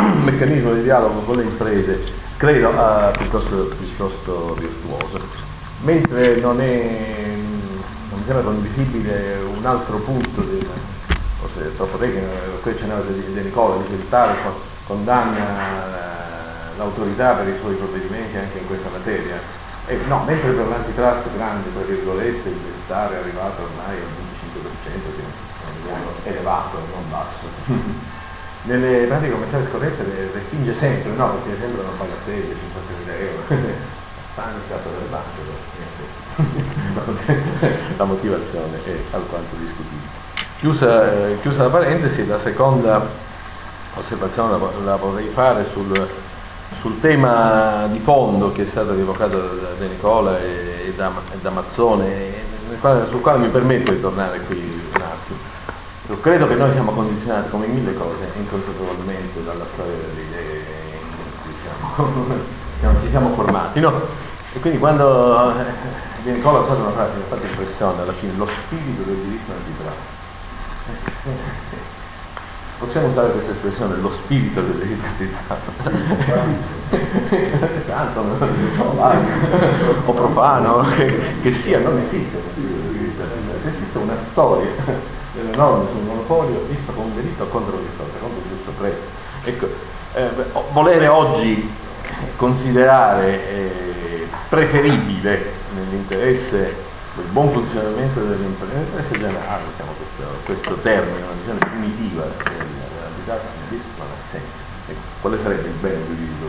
un 0.00 0.22
meccanismo 0.24 0.72
di 0.74 0.82
dialogo 0.82 1.20
con 1.20 1.36
le 1.36 1.42
imprese, 1.44 2.00
credo, 2.36 2.68
uh, 2.70 3.10
piuttosto, 3.12 3.74
piuttosto 3.78 4.56
virtuoso. 4.58 5.20
Mentre 5.82 6.36
non 6.40 6.60
è 6.60 7.25
sembra 8.26 8.42
condivisibile 8.42 9.38
un 9.56 9.64
altro 9.64 9.98
punto, 9.98 10.40
di, 10.42 10.66
forse 11.38 11.66
è 11.66 11.76
troppo 11.76 11.96
tecnico, 11.96 12.26
qui 12.60 12.76
ce 12.76 12.84
n'era 12.84 13.00
di, 13.02 13.32
di 13.32 13.40
Nicola, 13.40 13.80
dice 13.82 13.94
il 13.94 14.08
tale 14.08 14.34
condanna 14.84 16.74
eh, 16.74 16.76
l'autorità 16.76 17.34
per 17.34 17.46
i 17.48 17.56
suoi 17.60 17.74
provvedimenti 17.76 18.36
anche 18.36 18.58
in 18.58 18.66
questa 18.66 18.88
materia. 18.90 19.38
E, 19.86 19.96
no, 20.08 20.24
mentre 20.26 20.50
per 20.50 20.66
l'antitrust 20.66 21.32
grande, 21.36 21.72
tra 21.72 21.82
virgolette, 21.82 22.48
il 22.48 22.82
tale 22.88 23.14
è 23.14 23.18
arrivato 23.20 23.62
ormai 23.62 23.94
al 23.94 24.10
25%, 24.10 24.82
che 24.82 25.22
è 25.22 25.68
un 25.70 25.82
livello 25.82 26.10
elevato, 26.24 26.78
non 26.92 27.08
basso. 27.08 27.46
Nelle 28.62 29.06
pratiche 29.06 29.30
commerciali 29.30 29.66
scorrette 29.66 30.30
respinge 30.32 30.74
sempre, 30.78 31.12
no, 31.12 31.38
perché 31.38 31.60
sembrano 31.60 31.90
bagatelle, 31.96 32.54
50.000 33.06 33.20
euro. 33.20 33.94
Il 34.36 34.42
caso 34.68 34.90
delle 34.90 35.08
banche, 35.08 35.40
la 37.96 38.04
motivazione 38.04 38.84
è 38.84 38.98
alquanto 39.12 39.56
discutibile. 39.56 40.10
Chiusa, 40.58 41.28
eh, 41.28 41.40
chiusa, 41.40 41.62
la 41.62 41.68
parentesi, 41.70 42.26
la 42.26 42.38
seconda 42.40 43.08
osservazione 43.94 44.50
la, 44.50 44.70
la 44.84 44.96
vorrei 44.96 45.28
fare 45.28 45.68
sul, 45.72 46.06
sul, 46.80 47.00
tema 47.00 47.86
di 47.90 47.98
fondo 48.00 48.52
che 48.52 48.64
è 48.64 48.66
stato 48.66 48.92
rievocato 48.92 49.38
da, 49.38 49.70
da 49.78 49.86
Nicola 49.86 50.38
e, 50.38 50.88
e, 50.88 50.92
da, 50.94 51.12
e 51.32 51.38
da 51.40 51.48
Mazzone, 51.48 52.34
quale, 52.78 53.06
sul 53.06 53.22
quale 53.22 53.38
mi 53.38 53.48
permetto 53.48 53.90
di 53.90 54.00
tornare 54.02 54.40
qui 54.40 54.58
un 54.94 55.00
attimo. 55.00 56.20
Credo 56.20 56.46
che 56.46 56.56
noi 56.56 56.72
siamo 56.72 56.92
condizionati 56.92 57.48
come 57.48 57.68
mille 57.68 57.94
cose 57.94 58.30
inconsapevolmente 58.36 59.42
dalla 59.42 59.64
storia 59.72 59.94
delle 59.94 60.20
idee 60.20 60.64
in 61.00 61.42
cui 61.42 61.54
siamo, 61.62 62.64
ci 63.02 63.08
siamo 63.10 63.34
formati, 63.34 63.80
no? 63.80 63.92
E 64.52 64.60
quindi 64.60 64.78
quando 64.78 65.50
eh, 65.50 65.64
viene 66.22 66.38
Nicola 66.38 66.64
fatto 66.64 66.80
una 66.80 66.92
frase 66.92 67.12
che 67.12 67.16
mi 67.18 67.22
ha 67.22 67.26
fatto 67.26 67.46
impressione 67.46 68.02
alla 68.02 68.12
fine, 68.14 68.32
lo 68.36 68.48
spirito 68.64 69.02
del 69.02 69.16
diritto 69.16 69.52
antitrust. 69.52 70.14
Possiamo 72.78 73.08
usare 73.08 73.32
questa 73.32 73.52
espressione, 73.52 73.96
lo 73.96 74.12
spirito 74.22 74.60
dell'identità. 74.60 75.56
Santo, 77.86 78.20
o 80.04 80.12
profano, 80.12 80.84
che, 80.94 81.40
che, 81.40 81.52
sia, 81.52 81.78
non 81.78 81.98
esiste 81.98 82.36
esiste 83.68 83.98
una 83.98 84.16
storia 84.30 84.70
delle 85.32 85.56
norme 85.56 85.88
sul 85.90 86.02
monopolio 86.02 86.64
visto 86.68 86.92
come 86.92 87.06
un 87.06 87.14
diritto 87.14 87.46
contro 87.48 87.76
il 87.78 87.86
contro 87.96 88.38
il 88.38 88.56
giusto 88.56 88.72
prezzo. 88.78 89.08
Ecco, 89.44 89.68
eh, 90.14 90.30
volere 90.72 91.08
oggi 91.08 91.68
considerare 92.36 93.48
eh, 93.48 94.26
preferibile 94.48 95.52
nell'interesse 95.74 96.84
il 97.18 97.30
buon 97.30 97.50
funzionamento 97.50 98.20
dell'interesse 98.20 99.18
generale, 99.18 99.62
diciamo 99.70 99.92
questo, 99.96 100.24
questo, 100.44 100.74
termine, 100.82 101.22
una 101.22 101.32
visione 101.32 101.58
primitiva 101.60 102.24
dell'abilità 102.44 103.40
non 103.96 104.06
ha 104.06 104.30
senso. 104.30 104.74
Ecco, 104.88 105.00
quale 105.22 105.38
sarebbe 105.42 105.68
il 105.68 105.74
bene 105.80 106.06
giuridico 106.06 106.46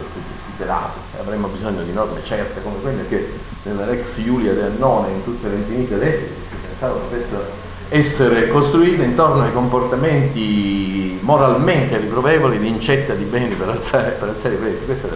tutelato? 0.52 1.00
Avremmo 1.20 1.48
bisogno 1.48 1.84
di 1.84 1.94
norme 1.94 2.22
certe 2.26 2.62
come 2.62 2.80
quelle 2.82 3.08
che 3.08 3.40
nella 3.64 3.86
Rex 3.86 4.18
Iulia 4.18 4.54
del 4.54 4.74
Annone 4.76 5.14
in 5.14 5.24
tutte 5.24 5.48
le 5.48 5.56
infinite 5.56 5.96
leggi 5.96 6.28
si 6.50 6.56
pensava 6.68 7.00
potessero 7.00 7.66
essere 7.90 8.50
costruite 8.50 9.04
intorno 9.04 9.44
ai 9.44 9.54
comportamenti 9.54 11.18
moralmente 11.22 11.98
riprovevoli 11.98 12.60
di 12.60 12.68
incetta 12.68 13.14
di 13.14 13.24
beni 13.24 13.56
per 13.56 13.70
alzare, 13.70 14.18
i 14.20 14.56
prezzi. 14.56 14.86
Questa 14.86 15.08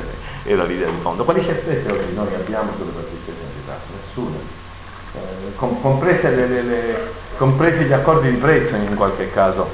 era 0.44 0.64
l'idea 0.64 0.90
di 0.90 0.98
fondo. 1.02 1.24
Quali 1.24 1.44
certezze 1.44 1.92
oggi 1.92 2.14
noi 2.14 2.34
abbiamo 2.34 2.72
sulle 2.78 2.92
di 2.92 3.66
tasse? 3.66 3.86
Nessuna 4.06 4.38
eh, 5.14 5.56
comprese 5.56 6.30
le, 6.30 6.48
le, 6.48 6.62
le, 6.62 7.12
compresi 7.38 7.84
gli 7.84 7.92
accordi 7.92 8.30
di 8.30 8.38
prezzo 8.38 8.76
in 8.76 8.96
qualche 8.96 9.32
caso 9.32 9.68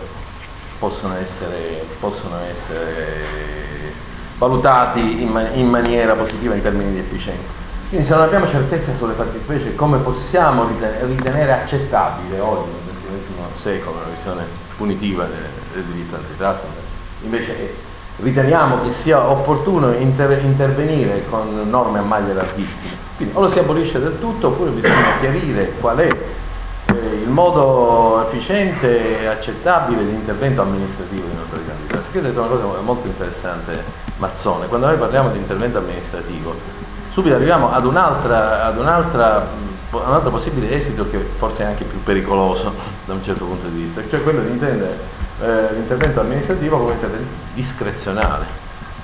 possono 0.80 1.16
essere, 1.16 1.86
possono 2.00 2.38
essere 2.40 3.94
valutati 4.38 5.22
in, 5.22 5.30
ma, 5.30 5.50
in, 5.50 5.68
maniera 5.68 6.14
positiva 6.16 6.56
in 6.56 6.62
termini 6.62 6.94
di 6.94 7.00
efficienza. 7.00 7.66
Quindi 7.90 8.08
se 8.08 8.14
non 8.14 8.24
abbiamo 8.24 8.48
certezza 8.48 8.96
sulle 8.98 9.14
fattispecie 9.14 9.76
come 9.76 10.00
possiamo 10.00 10.68
ritenere, 10.68 11.06
ritenere 11.06 11.52
accettabile 11.54 12.40
oggi 12.40 12.70
nel 12.70 13.22
XXI 13.22 13.62
secolo 13.62 14.00
la 14.02 14.14
visione 14.14 14.44
punitiva 14.76 15.26
del, 15.26 15.50
del 15.74 15.84
diritto 15.84 16.16
antitrust, 16.16 16.62
invece 17.22 17.76
riteniamo 18.18 18.82
che 18.82 18.94
sia 19.04 19.30
opportuno 19.30 19.92
inter- 19.94 20.44
intervenire 20.44 21.26
con 21.30 21.70
norme 21.70 22.00
a 22.00 22.02
maglie 22.02 22.34
larghissime. 22.34 23.06
Quindi 23.16 23.36
o 23.36 23.42
lo 23.42 23.52
si 23.52 23.60
abolisce 23.60 24.00
del 24.00 24.20
tutto 24.20 24.48
oppure 24.48 24.72
bisogna 24.72 25.18
chiarire 25.20 25.74
qual 25.80 25.98
è 25.98 26.08
eh, 26.08 26.94
il 27.24 27.30
modo 27.30 28.28
efficiente 28.28 29.22
e 29.22 29.28
accettabile 29.28 30.04
di 30.06 30.12
intervento 30.12 30.62
amministrativo 30.62 31.26
di 31.26 31.32
un'autorità 31.34 31.74
di. 31.74 31.96
Io 32.14 32.20
ho 32.20 32.24
detto 32.24 32.40
una 32.40 32.48
cosa 32.48 32.82
molto 32.82 33.08
interessante, 33.08 33.84
Mazzone, 34.18 34.68
quando 34.68 34.88
noi 34.88 34.98
parliamo 34.98 35.30
di 35.30 35.38
intervento 35.38 35.78
amministrativo, 35.78 36.56
subito 37.12 37.36
arriviamo 37.36 37.72
ad, 37.72 37.86
un'altra, 37.86 38.66
ad 38.66 38.78
un'altra, 38.78 39.48
un 39.92 40.02
altro 40.02 40.30
possibile 40.30 40.74
esito 40.74 41.10
che 41.10 41.18
forse 41.38 41.64
è 41.64 41.66
anche 41.66 41.84
più 41.84 42.02
pericoloso 42.04 42.74
da 43.06 43.14
un 43.14 43.24
certo 43.24 43.46
punto 43.46 43.68
di 43.68 43.84
vista, 43.84 44.02
cioè 44.10 44.24
quello 44.24 44.42
di 44.42 44.50
intendere 44.50 45.26
eh, 45.40 45.74
l'intervento 45.74 46.22
amministrativo 46.22 46.78
come 46.78 46.94
intervento 46.94 47.34
discrezionale, 47.54 48.46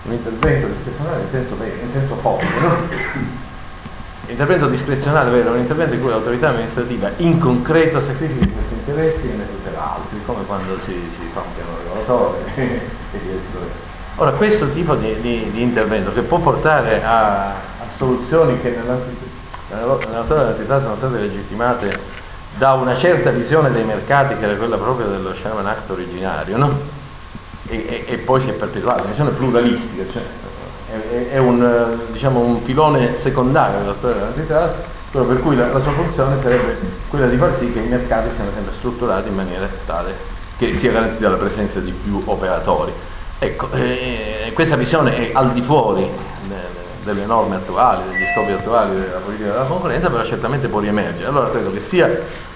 un 0.04 0.14
intervento 0.14 0.68
discrezionale 0.68 1.22
in 1.22 1.28
senso, 1.32 1.54
in 1.64 1.92
senso 1.92 2.16
forte, 2.16 2.60
no? 2.60 3.42
L'intervento 4.26 4.70
discrezionale 4.70 5.32
vero, 5.32 5.50
è 5.50 5.54
un 5.54 5.60
intervento 5.60 5.96
in 5.96 6.02
cui 6.02 6.10
l'autorità 6.10 6.50
amministrativa 6.50 7.12
in 7.18 7.40
concreto 7.40 8.02
sacrifica 8.06 8.54
questi 8.54 8.74
interessi 8.74 9.30
e 9.30 9.36
ne 9.36 9.46
tutela 9.50 9.96
altri, 9.96 10.20
come 10.26 10.46
quando 10.46 10.80
si, 10.86 10.92
si 10.92 11.30
fa 11.34 11.42
un 11.42 11.54
piano 11.54 11.78
regolatore 11.84 12.38
e 12.56 13.20
diversi 13.20 13.92
Ora, 14.16 14.32
questo 14.34 14.70
tipo 14.72 14.96
di, 14.96 15.20
di, 15.22 15.50
di, 15.52 15.62
intervento 15.62 16.14
che 16.14 16.22
può 16.22 16.38
portare 16.38 17.04
a, 17.04 17.48
a 17.50 17.86
soluzioni 17.98 18.62
che 18.62 18.70
nella, 18.70 19.00
nella 19.70 20.24
storia 20.26 20.44
dell'entità 20.44 20.82
sono 20.82 20.96
state 20.98 21.18
legittimate 21.18 22.00
da 22.58 22.74
una 22.74 22.98
certa 22.98 23.32
visione 23.32 23.72
dei 23.72 23.84
mercati 23.84 24.36
che 24.38 24.46
era 24.46 24.56
quella 24.56 24.78
proprio 24.78 25.08
dello 25.08 25.34
Sherman 25.36 25.66
Act 25.66 25.90
originario, 25.90 26.58
no? 26.58 27.02
e, 27.68 27.86
e, 27.88 28.14
e, 28.14 28.18
poi 28.20 28.42
si 28.42 28.50
è 28.50 28.54
perpetuata, 28.54 29.02
una 29.02 29.10
visione 29.10 29.32
pluralistica, 29.32 30.04
cioè, 30.12 30.22
è, 30.92 31.30
è 31.32 31.38
un, 31.38 31.98
diciamo, 32.12 32.40
un, 32.40 32.62
filone 32.64 33.18
secondario 33.18 33.80
della 33.80 33.96
storia 33.96 34.18
dell'antitrust, 34.18 34.76
proprio 35.12 35.34
per 35.34 35.44
cui 35.44 35.56
la, 35.56 35.72
la, 35.72 35.82
sua 35.82 35.92
funzione 35.92 36.42
sarebbe 36.42 36.78
quella 37.10 37.28
di 37.28 37.38
far 37.38 37.58
sì 37.60 37.72
che 37.72 37.80
i 37.80 37.88
mercati 37.88 38.30
siano 38.36 38.52
sempre 38.54 38.74
strutturati 38.78 39.30
in 39.30 39.36
maniera 39.36 39.68
tale 39.86 40.32
che 40.58 40.78
sia 40.78 40.92
garantita 40.92 41.30
la 41.30 41.38
presenza 41.38 41.80
di 41.80 41.92
più 41.92 42.22
operatori. 42.26 42.92
Ecco, 43.40 43.70
eh, 43.72 44.52
questa 44.54 44.76
visione 44.76 45.16
è 45.16 45.32
al 45.34 45.52
di 45.54 45.62
fuori 45.62 46.08
delle 47.04 47.26
norme 47.26 47.56
attuali, 47.58 48.04
degli 48.10 48.26
scopi 48.32 48.52
attuali 48.52 49.00
della 49.00 49.20
politica 49.20 49.52
della 49.52 49.66
concorrenza, 49.66 50.10
però 50.10 50.24
certamente 50.26 50.68
può 50.68 50.80
riemergere. 50.80 51.28
Allora 51.28 51.50
credo 51.50 51.72
che 51.72 51.82
sia 51.82 52.10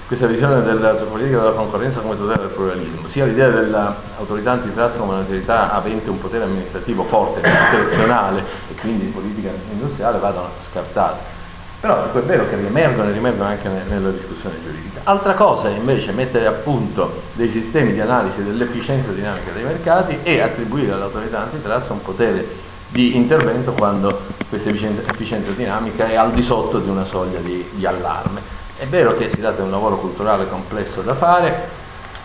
questa 0.07 0.25
visione 0.25 0.63
della 0.63 0.93
politica 0.93 1.39
della 1.39 1.51
concorrenza 1.51 1.99
come 1.99 2.15
tutela 2.15 2.39
del 2.39 2.51
pluralismo, 2.55 3.07
sia 3.07 3.25
l'idea 3.25 3.49
dell'autorità 3.49 4.51
antitrust 4.51 4.97
come 4.97 5.13
un'autorità 5.13 5.73
avente 5.73 6.09
un 6.09 6.19
potere 6.19 6.45
amministrativo 6.45 7.03
forte, 7.03 7.41
discrezionale 7.41 8.43
e 8.69 8.75
quindi 8.79 9.07
politica 9.07 9.49
industriale 9.69 10.19
vadano 10.19 10.49
scartate. 10.69 11.35
Però 11.79 12.11
è 12.11 12.19
vero 12.21 12.47
che 12.49 12.55
riemergono 12.55 13.09
e 13.09 13.11
riemergono 13.11 13.49
anche 13.49 13.69
nella 13.69 14.09
discussione 14.09 14.55
giuridica. 14.63 15.01
Altra 15.03 15.33
cosa 15.33 15.67
è 15.67 15.75
invece 15.75 16.11
mettere 16.11 16.47
a 16.47 16.53
punto 16.53 17.21
dei 17.33 17.51
sistemi 17.51 17.91
di 17.91 17.99
analisi 17.99 18.43
dell'efficienza 18.43 19.11
dinamica 19.11 19.51
dei 19.51 19.63
mercati 19.63 20.19
e 20.23 20.41
attribuire 20.41 20.93
all'autorità 20.93 21.41
antitrust 21.41 21.89
un 21.89 22.01
potere 22.01 22.66
di 22.89 23.15
intervento 23.15 23.73
quando 23.73 24.21
questa 24.49 24.69
efficienza 24.69 25.51
dinamica 25.51 26.07
è 26.07 26.15
al 26.15 26.31
di 26.33 26.41
sotto 26.43 26.79
di 26.79 26.89
una 26.89 27.05
soglia 27.05 27.39
di, 27.39 27.67
di 27.73 27.85
allarme. 27.85 28.41
È 28.77 28.87
vero 28.87 29.15
che 29.17 29.29
si 29.29 29.39
tratta 29.39 29.57
di 29.57 29.63
un 29.63 29.71
lavoro 29.71 29.97
culturale 29.97 30.47
complesso 30.47 31.01
da 31.01 31.15
fare, 31.15 31.69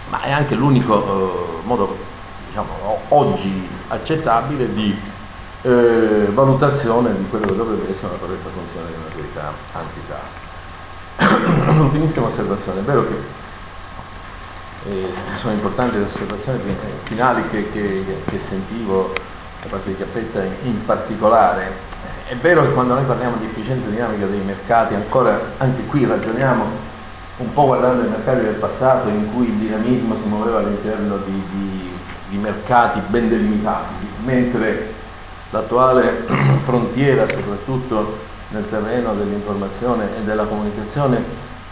ma 0.09 0.21
è 0.21 0.31
anche 0.31 0.55
l'unico 0.55 1.03
eh, 1.03 1.67
modo 1.67 1.97
diciamo, 2.49 3.01
oggi 3.09 3.69
accettabile 3.89 4.73
di 4.73 4.97
eh, 5.63 6.29
valutazione 6.33 7.17
di 7.17 7.27
quello 7.29 7.47
che 7.47 7.57
dovrebbe 7.57 7.91
essere 7.91 8.09
una 8.09 8.19
corretta 8.19 8.49
funzione 8.51 8.87
di 8.89 8.95
un'autorità 8.95 9.53
antitrust. 9.73 10.51
Un'ultimissima 11.71 12.27
osservazione, 12.27 12.81
è 12.81 12.83
vero 12.83 13.07
che 13.07 13.41
eh, 14.85 15.13
sono 15.37 15.53
importanti 15.53 15.97
le 15.97 16.05
osservazioni 16.05 16.77
finali 17.05 17.49
che, 17.49 17.71
che, 17.71 18.23
che 18.27 18.41
sentivo 18.49 19.13
da 19.63 19.69
parte 19.69 19.91
di 19.91 19.97
Cappetta 19.97 20.43
in, 20.63 20.85
particolare, 20.85 21.71
è 22.27 22.35
vero 22.37 22.63
che 22.63 22.73
quando 22.73 22.95
noi 22.95 23.05
parliamo 23.05 23.37
di 23.37 23.45
efficienza 23.45 23.89
dinamica 23.89 24.27
dei 24.27 24.41
mercati, 24.41 24.95
ancora 24.95 25.39
anche 25.59 25.87
qui 25.87 26.05
ragioniamo 26.05 26.91
un 27.37 27.53
po' 27.53 27.67
guardando 27.67 28.05
i 28.05 28.09
mercati 28.09 28.43
del 28.43 28.55
passato 28.55 29.09
in 29.09 29.33
cui 29.33 29.47
il 29.47 29.55
dinamismo 29.55 30.17
si 30.17 30.29
muoveva 30.29 30.59
all'interno 30.59 31.19
di, 31.19 31.43
di, 31.51 31.91
di 32.31 32.37
mercati 32.39 33.01
ben 33.07 33.29
delimitati, 33.29 33.95
mentre 34.25 34.93
l'attuale 35.51 36.25
frontiera, 36.65 37.29
soprattutto 37.29 38.19
nel 38.49 38.69
terreno 38.69 39.15
dell'informazione 39.15 40.17
e 40.19 40.23
della 40.23 40.45
comunicazione, 40.45 41.23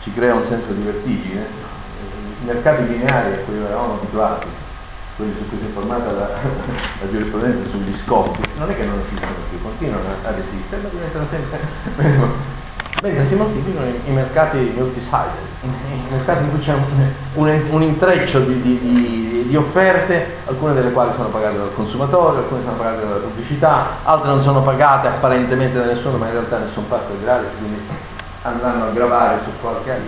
ci 0.02 0.12
crea 0.12 0.34
un 0.34 0.44
senso 0.48 0.72
di 0.72 0.82
vertigine. 0.82 1.46
I 2.42 2.44
mercati 2.44 2.86
lineari 2.86 3.32
a 3.34 3.38
cui 3.44 3.56
eravamo 3.56 3.94
abituati 3.94 4.46
quelli 5.20 5.34
su 5.36 5.46
cui 5.48 5.58
si 5.60 5.66
è 5.66 5.72
formata 5.74 6.10
la, 6.12 6.28
la 7.00 7.10
giurisprudenza 7.10 7.68
sugli 7.68 7.94
scoppi, 8.04 8.40
non 8.56 8.70
è 8.70 8.74
che 8.74 8.84
non 8.86 9.00
esistono 9.04 9.32
più, 9.50 9.60
continuano 9.60 10.08
ad 10.24 10.38
esistere, 10.38 10.80
ma 10.80 10.88
diventano 10.88 11.26
sempre 11.28 12.48
mentre 13.02 13.26
si 13.26 13.34
moltiplicano 13.34 13.86
i, 13.86 14.00
i 14.06 14.10
mercati 14.10 14.72
multi-sided, 14.76 15.44
i 15.62 16.10
mercati 16.10 16.44
in 16.44 16.50
cui 16.50 16.58
c'è 16.60 16.72
un, 16.72 17.12
un, 17.34 17.66
un 17.70 17.82
intreccio 17.82 18.40
di, 18.40 18.60
di, 18.60 18.78
di, 18.78 19.46
di, 19.46 19.56
offerte, 19.56 20.38
alcune 20.46 20.74
delle 20.74 20.90
quali 20.92 21.12
sono 21.14 21.28
pagate 21.28 21.58
dal 21.58 21.74
consumatore, 21.74 22.38
alcune 22.38 22.62
sono 22.62 22.76
pagate 22.76 23.02
dalla 23.02 23.20
pubblicità, 23.20 23.86
altre 24.04 24.28
non 24.28 24.42
sono 24.42 24.62
pagate 24.62 25.08
apparentemente 25.08 25.78
da 25.78 25.84
nessuno, 25.84 26.16
ma 26.16 26.26
in 26.26 26.32
realtà 26.32 26.58
nessun 26.58 26.88
passo 26.88 27.12
è 27.12 27.22
gratis, 27.22 27.50
quindi 27.58 27.78
andranno 28.42 28.84
a 28.84 28.90
gravare 28.90 29.38
su 29.44 29.50
qualche, 29.60 30.00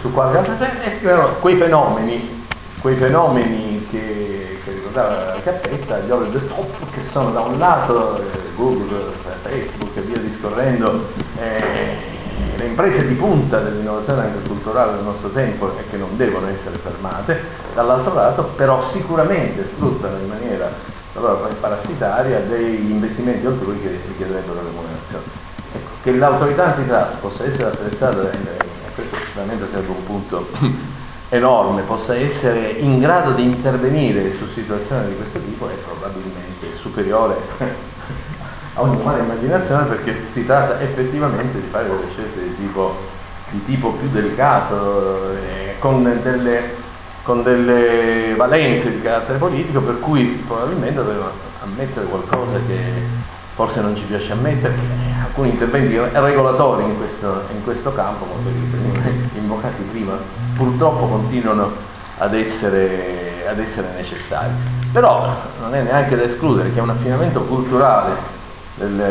su 0.00 0.12
qualche 0.12 0.38
altra 0.38 0.82
e 0.82 0.90
si 0.92 1.00
creano 1.00 1.34
quei 1.40 1.56
fenomeni, 1.56 2.43
quei 2.84 2.96
fenomeni 2.96 3.86
che, 3.90 4.58
che 4.62 4.72
ricordava 4.72 5.40
Cappetta, 5.42 6.00
gli 6.00 6.10
over 6.10 6.38
top 6.54 6.90
che 6.92 7.00
sono 7.12 7.30
da 7.30 7.40
un 7.40 7.56
lato 7.56 8.18
eh, 8.18 8.22
Google, 8.56 9.10
Facebook 9.40 9.96
e 9.96 10.00
via 10.02 10.18
discorrendo, 10.18 11.08
eh, 11.38 11.96
le 12.56 12.64
imprese 12.66 13.08
di 13.08 13.14
punta 13.14 13.60
dell'innovazione 13.60 14.24
anche 14.24 14.46
culturale 14.46 14.96
del 14.96 15.04
nostro 15.04 15.30
tempo 15.30 15.74
e 15.78 15.88
che 15.88 15.96
non 15.96 16.14
devono 16.18 16.46
essere 16.48 16.76
fermate, 16.76 17.40
dall'altro 17.74 18.12
lato 18.12 18.42
però 18.54 18.90
sicuramente 18.90 19.66
sfruttano 19.76 20.18
in 20.18 20.28
maniera 20.28 20.70
allora, 21.14 21.48
parassitaria 21.58 22.40
degli 22.40 22.90
investimenti 22.90 23.46
altrui 23.46 23.80
che 23.80 23.98
richiederebbero 24.08 24.60
remunerazione. 24.62 25.24
Ecco, 25.72 25.90
che 26.02 26.12
l'autorità 26.12 26.74
antitrust 26.74 27.16
possa 27.16 27.44
essere 27.44 27.64
attrezzata, 27.64 28.30
e 28.30 28.38
questo 28.94 29.16
sicuramente 29.24 29.68
sarebbe 29.70 29.90
un 29.90 30.04
punto 30.04 31.02
enorme, 31.28 31.82
possa 31.82 32.14
essere 32.14 32.70
in 32.78 32.98
grado 33.00 33.32
di 33.32 33.42
intervenire 33.42 34.34
su 34.34 34.46
situazioni 34.52 35.08
di 35.08 35.16
questo 35.16 35.38
tipo 35.40 35.68
è 35.68 35.74
probabilmente 35.74 36.76
superiore 36.80 37.36
a 38.74 38.80
ogni 38.82 39.00
umana 39.00 39.18
immaginazione 39.18 39.84
perché 39.84 40.16
si 40.32 40.44
tratta 40.44 40.80
effettivamente 40.80 41.60
di 41.60 41.68
fare 41.70 41.86
delle 41.88 42.10
scelte 42.12 42.40
di 42.40 42.56
tipo, 42.56 42.96
di 43.50 43.64
tipo 43.64 43.92
più 43.92 44.08
delicato, 44.10 45.30
eh, 45.32 45.76
con, 45.78 46.02
delle, 46.22 46.74
con, 47.22 47.42
delle, 47.42 48.34
valenze 48.36 48.90
di 48.90 49.00
carattere 49.00 49.38
politico 49.38 49.80
per 49.80 50.00
cui 50.00 50.42
probabilmente 50.46 50.96
doveva 50.96 51.30
ammettere 51.62 52.06
qualcosa 52.06 52.58
che 52.66 53.32
forse 53.54 53.80
non 53.80 53.94
ci 53.94 54.02
piace 54.02 54.32
ammettere, 54.32 54.74
alcuni 55.24 55.50
interventi 55.50 55.96
regolatori 55.96 56.82
in 56.82 56.96
questo, 56.96 57.42
in 57.54 57.62
questo 57.62 57.92
campo, 57.94 58.24
come 58.24 59.13
invocati 59.38 59.82
prima, 59.90 60.16
purtroppo 60.56 61.06
continuano 61.06 61.72
ad 62.18 62.34
essere, 62.34 63.46
ad 63.48 63.58
essere 63.58 63.88
necessari. 63.96 64.52
Però 64.92 65.34
non 65.60 65.74
è 65.74 65.82
neanche 65.82 66.16
da 66.16 66.22
escludere 66.22 66.72
che 66.72 66.80
un 66.80 66.90
affinamento 66.90 67.42
culturale 67.42 68.16
del, 68.76 69.04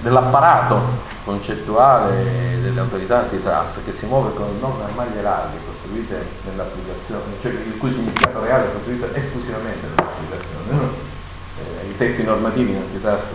dell'apparato 0.00 1.12
concettuale 1.24 2.60
delle 2.62 2.80
autorità 2.80 3.20
antitrust 3.20 3.84
che 3.84 3.92
si 3.98 4.06
muove 4.06 4.34
con 4.34 4.58
norme 4.60 4.84
maglie 4.94 5.22
larghe 5.22 5.58
costruite 5.66 6.26
nell'applicazione, 6.44 7.22
cioè 7.40 7.52
il 7.52 7.76
cui 7.78 7.92
significato 7.92 8.40
reale 8.42 8.66
è 8.66 8.72
costruito 8.72 9.12
esclusivamente 9.14 9.86
nell'applicazione. 9.86 11.12
Eh, 11.56 11.88
I 11.88 11.96
testi 11.96 12.22
normativi 12.24 12.72
in 12.72 12.76
antitrust 12.78 13.26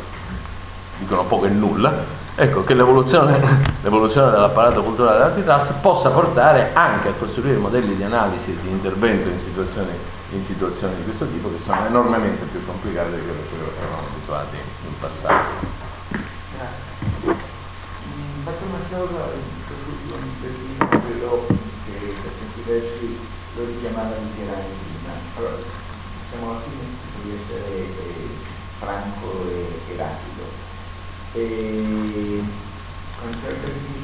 dicono 0.99 1.23
poco 1.25 1.45
e 1.45 1.49
nulla, 1.49 1.93
ecco 2.39 2.63
che 2.63 2.73
l'evoluzione, 2.73 3.37
l'evoluzione 3.83 4.31
dell'apparato 4.31 4.81
culturale 4.81 5.17
dell'antitrust 5.17 5.81
possa 5.81 6.09
portare 6.09 6.71
anche 6.73 7.09
a 7.09 7.13
costruire 7.13 7.57
modelli 7.57 7.95
di 7.95 8.03
analisi 8.03 8.51
e 8.51 8.57
di 8.61 8.69
intervento 8.69 9.27
in 9.29 9.39
situazioni 9.39 10.17
in 10.31 10.45
situazioni 10.45 10.95
di 10.97 11.03
questo 11.05 11.27
tipo 11.27 11.49
che 11.49 11.57
sono 11.63 11.87
enormemente 11.87 12.45
più 12.45 12.63
complicate 12.65 13.15
di 13.15 13.21
quello 13.21 13.41
che 13.49 13.81
eravamo 13.81 14.07
abituati 14.07 14.57
in 14.85 14.99
passato. 14.99 15.65
Grazie. 16.53 17.47
Faccio 18.43 18.63
una 18.65 18.79
cosa 18.89 19.23
per 20.39 21.01
quello 21.01 21.45
che 21.47 22.13
per 22.21 22.31
certi 22.37 22.61
versi 22.65 23.19
lo 23.55 23.65
richiamava 23.65 24.15
Michelangelo 24.21 24.75
prima. 24.85 25.13
Allora, 25.35 25.55
siamo 26.29 26.49
alla 26.51 26.59
fine 26.61 26.83
di 27.23 27.39
essere 27.41 27.75
eh, 27.75 28.29
franco 28.77 29.45
e 29.49 29.95
rapido. 29.97 30.68
E, 31.33 32.41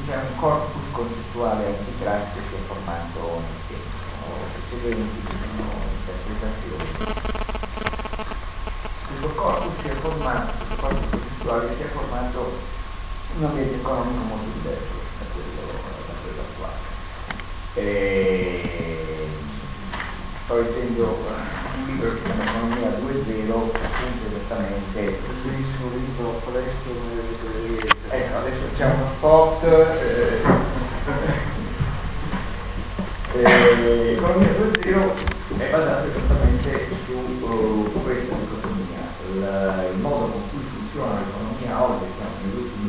c'è 0.06 0.14
un 0.14 0.36
corpus 0.38 0.82
concettuale 0.92 1.66
antitrust 1.66 2.34
che 2.34 2.56
è 2.56 2.66
formato 2.68 3.40
nel 3.40 3.58
tempo, 3.66 4.38
precedenti 4.54 5.26
che 5.26 5.34
sono 5.42 5.66
interpretazioni. 5.98 6.86
Questo 9.08 9.28
corpo 9.34 9.70
si 9.82 9.88
è 9.88 9.94
formato, 10.00 10.52
questo 10.58 10.76
corpo 10.86 11.02
concettuale 11.10 11.74
si 11.74 11.82
è 11.82 11.88
formato 11.92 12.52
in 13.34 13.42
un 13.42 13.50
ambiente 13.50 13.74
economico 13.74 14.22
molto 14.22 14.50
diverso 14.62 14.94
da 15.18 15.26
quello, 15.34 15.66
da 16.06 16.14
quello 16.22 16.40
attuale. 16.46 16.94
E, 17.74 19.28
leggendo 20.54 21.04
un 21.04 21.65
libro 21.84 22.10
che 22.10 22.16
si 22.16 22.22
chiama 22.24 22.44
Economia 22.44 22.88
2.0, 22.88 23.50
appunto 23.50 24.24
esattamente 24.26 25.18
bellissimo 25.42 25.90
libro, 25.92 26.40
adesso, 26.48 26.88
ecco, 28.08 28.36
adesso 28.36 28.64
c'è 28.76 28.84
uno 28.84 29.10
spot. 29.16 29.62
Eh, 29.64 30.40
eh, 33.34 34.12
Economia 34.12 34.48
2.0 34.48 35.58
è 35.58 35.70
basato 35.70 36.08
esattamente 36.08 36.88
su 37.04 37.12
uh, 37.12 37.92
questa 38.02 38.34
dicotomia, 38.34 39.12
il, 39.28 39.92
il, 39.94 40.00
modo 40.00 40.26
con 40.32 40.42
cui 40.50 40.62
funziona 40.72 41.20
l'economia 41.20 41.82
oggi, 41.82 42.04
siamo 42.16 42.34
negli 42.42 42.56
ultimi 42.62 42.88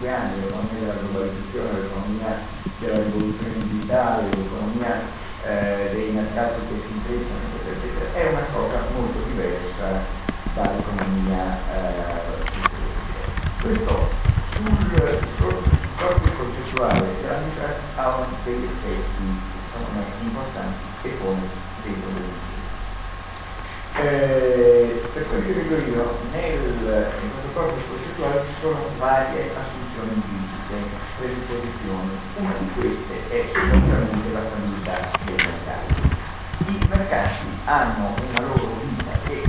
20-25 0.00 0.08
anni, 0.08 0.40
l'economia 0.40 0.78
della 0.78 0.94
globalizzazione, 0.94 1.80
l'economia 1.80 2.38
della 2.78 3.02
rivoluzione 3.02 3.54
digitale, 3.64 4.28
l'economia 4.30 5.24
eh, 5.46 5.90
dei 5.92 6.10
mercati 6.10 6.60
che 6.66 6.82
si 6.86 6.92
intrecciano, 6.92 7.38
eccetera, 7.46 7.76
eccetera, 7.76 8.18
è 8.18 8.30
una 8.32 8.46
cosa 8.52 8.78
molto 8.92 9.18
diversa 9.28 10.02
dall'economia 10.54 11.42
eh, 11.70 12.46
questo 13.62 14.08
sul 14.56 15.56
corpo 15.96 16.26
concettuale 16.38 17.06
della 17.20 17.40
ha 17.96 18.26
degli 18.44 18.64
effetti 18.64 19.54
sono 19.72 20.04
importanti 20.20 21.08
e 21.08 21.10
poi 21.20 21.36
dei 21.82 21.92
problemi. 21.94 22.44
Eh, 23.98 24.55
per 25.28 25.42
quello 25.42 25.46
che 25.46 25.52
vedo 25.52 25.90
io, 25.90 26.18
nel, 26.30 26.60
in 27.22 27.30
questo 27.30 27.50
corpo 27.52 27.78
ci 27.78 28.54
sono 28.60 28.78
varie 28.98 29.50
assunzioni 29.54 30.14
implicite, 30.14 30.76
predisposizioni. 31.18 32.10
Una 32.36 32.52
di 32.58 32.68
queste 32.78 33.14
è 33.30 33.46
sicuramente 33.46 34.32
la 34.32 34.42
stabilità 34.46 34.96
dei 35.24 35.36
mercati. 35.36 35.94
I 36.66 36.86
mercati 36.88 37.46
hanno 37.64 38.14
una 38.14 38.40
loro 38.46 38.80
vita 38.82 39.12
che 39.26 39.42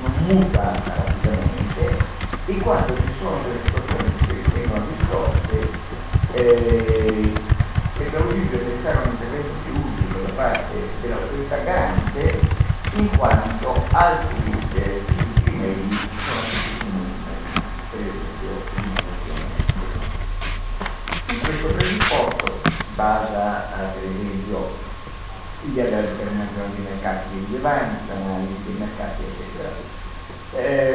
non 0.00 0.12
muta 0.26 0.72
rapidamente 0.72 2.00
e 2.46 2.58
quando 2.58 2.94
ci 2.94 3.12
sono 3.18 3.42
delle 3.42 3.60
situazioni 3.64 4.12
che 4.26 4.50
vengono 4.52 4.84
distorte 4.88 5.68
eh, 6.34 7.32
devo 8.10 8.30
dire 8.32 8.58
pensare 8.58 8.98
un 9.06 9.12
intervento 9.12 9.52
più 9.64 9.74
utile 9.74 10.26
da 10.26 10.32
parte 10.34 10.74
dell'autorità 11.00 11.56
garante 11.58 12.40
in 12.96 13.16
quanto 13.16 13.74
altri 13.90 14.43
sono 14.74 16.64
questo 21.42 21.66
presupposto 21.76 22.60
basa 22.94 23.66
per 23.94 24.04
esempio 24.04 24.82
sia 25.72 25.84
determinazione 25.84 26.74
dei 26.74 26.84
mercati 26.84 27.28
di 27.30 27.44
rilevanza, 27.46 28.12
analisi 28.12 28.62
dei 28.64 28.74
mercati 28.74 29.22
eccetera 29.22 29.70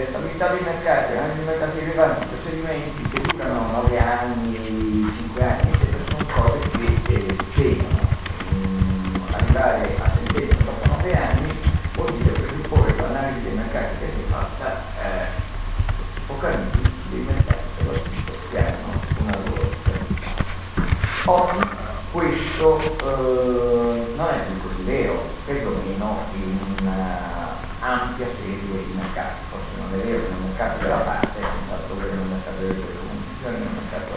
stabilità 0.09 0.47
dei 0.49 0.61
mercati, 0.61 1.11
analisi 1.13 1.37
dei 1.37 1.45
mercati 1.45 1.79
di 1.79 1.85
rilevanza, 1.85 2.25
procedimenti 2.25 3.09
che 3.09 3.21
durano 3.21 3.71
9 3.83 3.99
anni, 3.99 5.11
5 5.17 5.43
anni 5.43 5.71
eccetera 5.73 6.09
cose 6.33 6.69
che 7.03 7.25
eh, 7.55 7.83
andare 9.31 9.97
a 9.99 10.11
sentenza 10.15 10.63
dopo 10.63 10.87
nove 10.87 11.13
anni 11.13 11.57
vuol 11.95 12.13
dire 12.17 12.31
presupporre 12.31 12.95
l'analisi 12.95 13.41
dei 13.41 13.53
mercati 13.53 13.97
che 13.99 14.11
si 14.13 14.21
è 14.21 14.31
fatta 14.31 14.81
eh, 15.03 15.47
mercati 16.39 17.67
soprattutto 17.77 18.31
che 18.49 18.57
hanno 18.57 18.87
una 19.19 19.33
stabilità. 19.81 20.31
Oggi 21.25 21.67
questo 22.11 22.79
eh, 22.79 24.15
non 24.15 24.27
è 24.27 24.45
più 24.45 24.69
così 24.69 24.83
vero, 24.83 25.21
perlomeno 25.45 26.23
in 26.35 26.57
un'ampia 26.79 28.25
serie 28.25 28.85
di 28.85 28.93
mercati, 28.95 29.43
forse 29.49 29.67
non 29.77 29.99
è 29.99 30.03
vero 30.03 30.21
nel 30.29 30.39
mercato 30.47 30.81
della 30.81 30.97
parte, 30.97 31.39
nel 31.39 31.49
mercato 31.67 31.93
delle 32.59 32.73
telecomunicazioni, 32.73 33.57
nel 33.59 33.75
mercato 33.75 34.15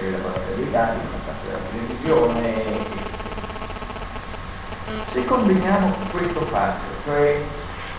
della 0.00 0.18
parte 0.18 0.54
dei 0.56 0.70
dati, 0.70 0.98
della 1.44 1.58
televisione. 1.70 2.98
Se 5.12 5.24
combiniamo 5.24 5.94
questo 6.10 6.40
fatto, 6.46 6.82
cioè 7.04 7.40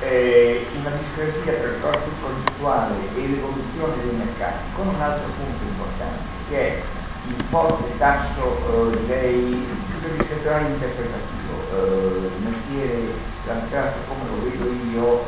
eh, 0.02 0.68
una 0.78 0.90
discrasia 0.90 1.54
tra 1.54 1.70
il 1.70 1.82
corpus 1.82 2.14
concettuale 2.22 2.96
e 3.16 3.28
l'evoluzione 3.28 4.02
dei 4.04 4.16
mercati, 4.18 4.64
con 4.76 4.88
un 4.88 5.02
altro 5.02 5.28
punto 5.38 5.64
importante, 5.64 6.24
che 6.50 6.58
è 6.58 6.82
il 7.28 7.44
forte 7.50 7.98
tasso, 7.98 8.92
eh, 8.92 8.98
direi, 9.06 9.68
più 9.90 10.02
che 10.02 10.18
discrezionale 10.18 10.70
interpretativo, 10.70 11.54
eh, 11.72 12.30
il 12.36 12.44
mestiere 12.44 13.30
l'antitrust 13.46 13.96
come 14.08 14.24
lo 14.30 14.44
vedo 14.44 14.72
io 14.92 15.24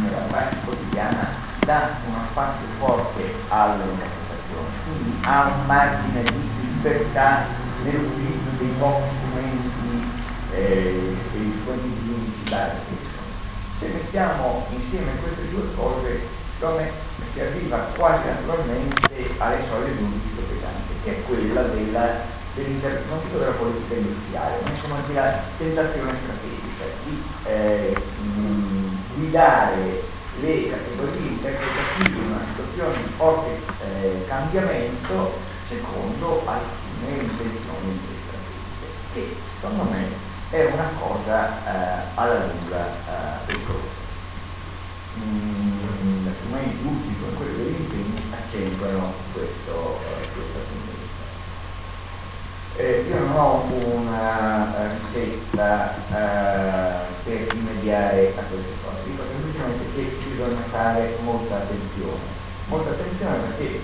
nella 0.00 0.26
pratica 0.28 0.60
quotidiana 0.64 1.28
dà 1.64 1.96
una 2.06 2.26
spazio 2.30 2.66
forte 2.78 3.22
all'interpretazione 3.48 4.24
quindi 4.84 5.18
ha 5.22 5.46
un 5.46 5.66
margine 5.66 6.22
di 6.22 6.50
libertà 6.60 7.46
nell'utilizzo 7.82 8.50
dei 8.58 8.74
pochi 8.78 9.08
strumenti 9.16 10.12
eh, 10.52 11.16
e 11.34 11.38
i 11.38 11.52
seguenti 11.64 11.86
indici 11.86 12.50
dati. 12.50 13.03
Se 13.84 13.90
mettiamo 13.90 14.68
insieme 14.70 15.18
queste 15.18 15.50
due 15.50 15.70
cose, 15.74 16.52
come 16.58 17.18
si 17.32 17.38
arriva 17.38 17.92
quasi 17.96 18.26
naturalmente 18.28 19.36
alle 19.38 19.66
soglie 19.66 19.94
di 19.94 20.02
un 20.02 20.14
rischio 20.14 20.46
pesante, 20.46 20.98
che 21.00 21.18
è 21.18 21.22
quella 21.22 21.64
della 21.64 22.32
non 23.06 23.20
dico 23.20 23.36
della 23.36 23.56
politica 23.56 23.94
industriale, 23.94 24.62
ma 24.62 24.70
insomma 24.70 25.00
della 25.00 25.54
tentazione 25.58 26.16
strategica 26.22 26.86
di 27.02 27.38
eh, 27.42 28.14
mh, 28.16 29.12
guidare 29.12 30.28
le 30.30 30.68
categorie 30.68 31.32
interpretative 31.32 32.20
in 32.22 32.30
una 32.30 32.46
situazione 32.46 33.02
di 33.02 33.08
forte 33.10 33.76
eh, 33.76 34.24
cambiamento 34.26 35.58
secondo 35.60 36.44
alcune 36.46 37.10
intenzioni 37.16 38.16
strategiche, 38.24 39.08
che 39.10 39.42
secondo 39.52 39.84
me 39.84 40.33
è 40.54 40.70
una 40.72 40.88
cosa 41.00 41.48
eh, 41.66 42.02
alla 42.14 42.46
lunga 42.46 42.86
eh, 42.86 43.46
pericolosa. 43.46 44.02
Mm, 45.18 46.28
strumenti 46.38 46.86
utili 46.86 47.18
come 47.18 47.32
quelli 47.34 47.56
degli 47.56 47.80
impegni 47.80 48.32
accentuano 48.32 49.12
questo, 49.32 49.98
eh, 49.98 50.28
questa 50.32 50.58
tendenza. 50.70 51.24
Eh, 52.76 53.04
io 53.08 53.18
non 53.18 53.36
ho 53.36 53.64
una 53.96 54.74
ricetta 55.10 55.94
eh, 56.08 57.14
per 57.24 57.52
rimediare 57.52 58.34
a 58.36 58.42
queste 58.42 58.74
cose, 58.84 59.02
dico 59.06 59.22
semplicemente 59.26 59.84
che 59.94 60.16
bisogna 60.30 60.62
fare 60.70 61.18
molta 61.22 61.56
attenzione, 61.56 62.22
molta 62.68 62.90
attenzione 62.90 63.36
perché 63.38 63.80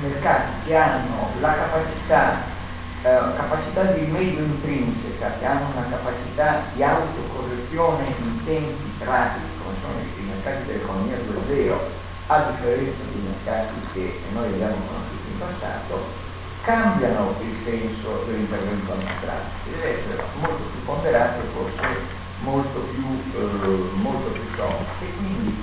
mercati 0.00 0.66
che 0.66 0.74
hanno 0.74 1.28
la 1.40 1.54
capacità, 1.54 2.54
eh, 3.02 3.18
capacità 3.36 3.82
di 3.92 4.06
medio 4.06 4.44
intrinseca, 4.44 5.38
che 5.38 5.44
hanno 5.44 5.68
una 5.74 5.86
capacità 5.88 6.62
di 6.74 6.82
autocorrezione 6.82 8.14
in 8.18 8.44
tempi 8.44 9.04
rapidi, 9.04 9.46
come 9.62 9.74
sono 9.80 9.98
i 10.00 10.22
mercati 10.22 10.66
dell'economia 10.66 11.16
2.0, 11.16 11.78
a 12.28 12.50
differenza 12.50 13.02
dei 13.12 13.22
mercati 13.22 13.74
che 13.92 14.20
noi 14.32 14.46
abbiamo 14.46 14.76
conosciuto 14.86 15.28
in 15.30 15.38
passato, 15.38 16.24
cambiano 16.62 17.34
il 17.40 17.54
senso 17.64 18.24
dell'intervento 18.26 18.92
amministrativo, 18.92 19.70
deve 19.70 19.98
essere 19.98 20.22
molto 20.40 20.62
più 20.64 20.84
ponderato 20.84 21.40
e 21.40 21.46
forse 21.54 22.24
molto 22.40 22.80
più, 22.90 23.04
eh, 23.34 24.30
più 24.32 24.56
soft 24.56 25.02
e 25.02 25.12
quindi 25.16 25.62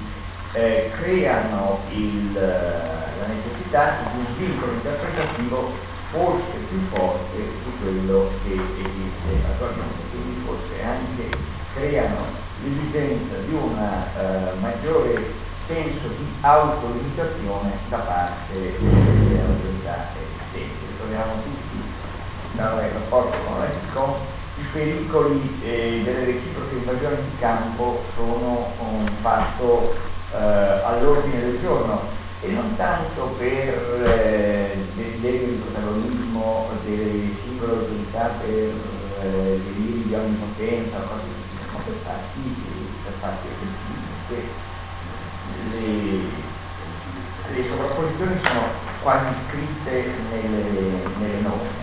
eh, 0.53 0.91
creano 1.01 1.79
il, 1.89 2.33
la 2.33 3.25
necessità 3.27 3.97
di 4.13 4.17
un 4.19 4.37
vincolo 4.37 4.71
interpretativo 4.71 5.91
forse 6.13 6.61
più 6.69 6.79
forte 6.93 7.37
di 7.41 7.71
quello 7.81 8.29
che 8.45 8.53
esiste 8.53 9.33
attualmente, 9.49 9.97
quindi 10.11 10.45
forse 10.45 10.83
anche 10.85 11.25
creano 11.73 12.21
l'esigenza 12.61 13.35
di 13.47 13.53
un 13.53 13.73
uh, 13.73 14.59
maggiore 14.61 15.33
senso 15.65 16.07
di 16.15 16.25
autolimitazione 16.41 17.71
da 17.89 17.97
parte 17.97 18.53
delle 18.53 19.41
autorità 19.41 20.13
esistenti 20.13 20.85
ricordiamo 20.91 21.33
tutti 21.41 21.81
dal 22.51 22.77
rapporto 22.77 23.37
con 23.47 23.61
l'ESCOM, 23.61 24.13
i 24.59 24.63
pericoli 24.71 25.59
eh, 25.63 26.01
delle 26.03 26.25
reciproche 26.25 26.75
invasioni 26.75 27.15
di 27.15 27.37
campo 27.39 28.03
sono 28.15 28.67
un 28.77 29.07
fatto 29.21 29.95
eh, 30.31 30.37
all'ordine 30.37 31.41
del 31.41 31.59
giorno 31.59 32.21
e 32.43 32.51
non 32.51 32.75
tanto 32.75 33.35
per 33.37 34.03
eh, 34.05 34.75
desiderio 34.95 35.47
di 35.47 35.61
protagonismo 35.63 36.67
delle 36.83 37.31
singole 37.41 37.71
autorità 37.71 38.31
per 38.41 38.73
eh, 39.23 39.59
deliri 39.63 40.03
di 40.03 40.13
onnipotenza 40.13 40.97
o 40.97 41.07
cose 41.07 41.23
così, 41.23 41.55
ma 41.71 41.79
per 41.85 41.95
fatti, 42.03 42.41
per 43.03 43.13
fatti 43.21 43.47
effettivi, 43.47 44.03
le, 45.71 46.19
le 47.55 47.67
sovrapposizioni 47.69 48.39
sono 48.43 48.61
quasi 49.01 49.33
scritte 49.47 50.05
nelle, 50.29 51.07
nelle 51.19 51.39
norme. 51.41 51.81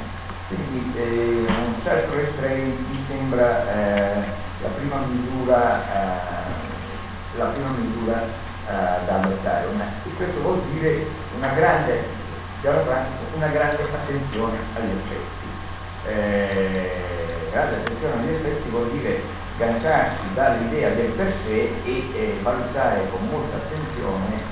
Quindi 0.49 0.93
eh, 0.99 1.45
un 1.49 1.75
certo 1.83 2.17
restraint 2.17 2.79
mi 2.87 3.05
sembra 3.09 3.63
eh, 3.73 4.23
la 4.63 4.69
prima 4.77 4.99
misura, 5.07 5.81
eh, 5.87 7.39
la 7.39 7.45
prima 7.47 7.71
misura 7.71 8.23
eh, 8.25 9.07
da 9.07 9.21
adottare. 9.21 10.00
Questo 10.21 10.41
vuol 10.43 10.61
dire 10.75 11.07
una 11.39 11.49
grande, 11.55 12.05
una 13.37 13.47
grande 13.47 13.83
attenzione 13.83 14.59
agli 14.77 14.91
effetti. 15.01 15.49
Eh, 16.07 16.91
grande 17.51 17.77
attenzione 17.77 18.15
agli 18.21 18.35
effetti 18.35 18.69
vuol 18.69 18.91
dire 18.91 19.23
sganciarsi 19.55 20.35
dall'idea 20.35 20.91
del 20.91 21.11
per 21.13 21.33
sé 21.45 21.73
e 21.85 22.05
eh, 22.15 22.39
valutare 22.43 23.09
con 23.11 23.29
molta 23.29 23.57
attenzione 23.57 24.43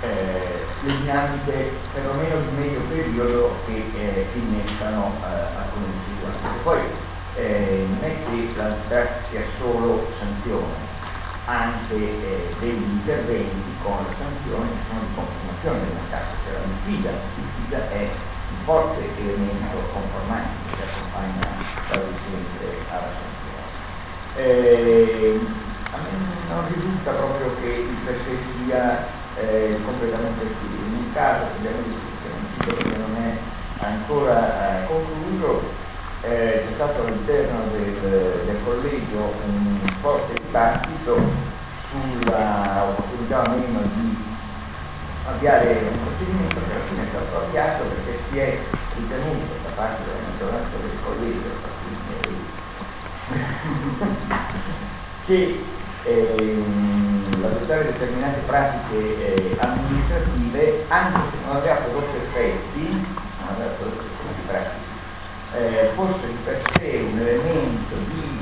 eh, 0.00 0.66
le 0.82 0.96
dinamiche 0.96 1.70
perlomeno 1.94 2.40
di 2.40 2.56
medio 2.56 2.80
periodo 2.88 3.54
che 3.66 3.90
eh, 3.94 4.26
innescano 4.34 5.12
eh, 5.22 5.58
alcune 5.58 5.86
decisioni. 5.94 6.58
Poi 6.64 6.80
eh, 7.36 7.86
non 7.88 7.98
è 8.02 8.14
che 8.24 8.52
la 8.56 8.74
strada 8.84 9.10
sia 9.30 9.42
solo 9.58 10.08
sanzione, 10.18 10.87
anche 11.48 11.94
eh, 11.96 12.56
degli 12.60 12.90
interventi 12.98 13.76
con 13.78 14.04
le 14.04 14.16
sanzioni 14.18 14.76
che 14.78 14.84
sono 14.86 15.06
di 15.06 15.14
conformazione 15.14 15.80
del 15.80 15.94
mercato, 15.94 16.42
cioè 16.44 16.52
la 16.52 16.64
diffida, 16.66 17.12
la 17.12 17.32
diffida 17.34 17.88
è 17.88 18.22
un 18.48 18.64
forte 18.64 19.16
elemento 19.16 19.88
conformante 19.88 20.74
che 20.74 20.82
accompagna 20.82 21.66
la 21.86 22.00
decisione 22.04 22.86
alla 22.88 23.14
sanzione. 23.14 23.76
Eh, 24.32 25.40
a 25.90 25.98
me 26.02 26.12
non 26.46 26.68
risulta 26.74 27.12
proprio 27.14 27.56
che 27.56 27.66
il 27.68 28.02
per 28.04 28.22
sia 28.54 29.32
eh, 29.34 29.80
completamente 29.84 30.52
escluso. 30.52 30.82
In 30.84 30.94
un 30.94 31.10
caso 31.12 31.52
che 31.52 31.56
abbiamo 31.58 31.82
discusso, 31.82 32.28
perché 32.64 32.96
non 32.96 33.16
è 33.16 33.52
ancora 33.78 34.84
eh, 34.84 34.86
concluso, 34.88 35.87
eh, 36.22 36.64
c'è 36.66 36.74
stato 36.74 37.02
all'interno 37.02 37.60
del, 37.72 38.42
del, 38.44 38.56
collegio 38.64 39.34
un 39.46 39.78
forte 40.00 40.34
dibattito 40.42 41.16
sulla 41.90 42.84
opportunità 42.88 43.42
o 43.42 43.50
meno 43.50 43.80
di 43.94 44.16
avviare 45.26 45.90
un 45.90 45.98
procedimento 46.04 46.56
che 46.56 46.72
alla 46.72 46.84
fine 46.88 47.02
è 47.02 47.08
stato 47.10 47.44
avviato 47.44 47.84
perché 47.84 48.18
si 48.30 48.38
è 48.38 48.58
ritenuto 48.96 49.54
da 49.62 49.70
parte 49.76 50.02
della 50.04 50.18
maggioranza 50.28 50.76
del 50.80 50.96
collegio, 51.04 51.50
che 55.26 55.64
ehm, 56.04 57.44
adottare 57.44 57.84
determinate 57.84 58.40
pratiche 58.46 58.96
eh, 58.96 59.56
amministrative 59.60 60.84
anche 60.88 61.20
se 61.30 61.36
non 61.46 61.56
aveva 61.56 61.74
prodotto 61.76 62.16
effetti, 62.16 62.88
non 62.88 63.54
aveva 63.54 63.70
prodotto 63.78 64.02
effetti 64.02 64.46
pratici, 64.46 64.88
eh, 65.58 65.90
fosse 65.94 66.26
di 66.26 66.38
per 66.44 66.62
sé 66.78 67.02
un 67.02 67.18
elemento 67.18 67.94
di 68.14 68.38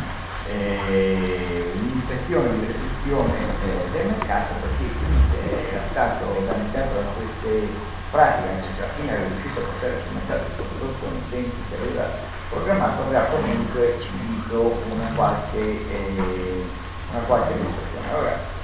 eh, 0.49 1.73
limitazione, 1.73 2.61
di 2.61 2.67
restrizione 2.67 3.33
eh, 3.65 3.91
del 3.93 4.07
mercato 4.07 4.55
perché 4.61 4.85
eh, 4.85 5.73
era 5.73 5.83
stato 5.91 6.29
organizzato 6.29 6.93
da 6.95 7.09
queste 7.17 7.69
pratiche, 8.11 8.49
anche 8.49 8.69
se 8.77 8.83
alla 8.85 8.93
fine 8.93 9.11
era 9.11 9.27
riuscito 9.27 9.61
a 9.61 9.65
portare 9.65 9.97
sul 10.05 10.15
mercato 10.15 10.45
questo 10.45 10.65
prodotto 10.77 11.05
nei 11.11 11.29
tempi 11.31 11.61
che 11.69 11.75
aveva 11.81 12.07
programmato, 12.51 13.03
aveva 13.03 13.25
comunque 13.33 13.97
subito 13.99 14.61
una 14.93 15.09
qualche 15.17 15.59
eh, 15.59 16.65
una 17.11 17.23
qualche 17.27 17.53
amministrazione. 17.53 18.11
Allora, 18.13 18.55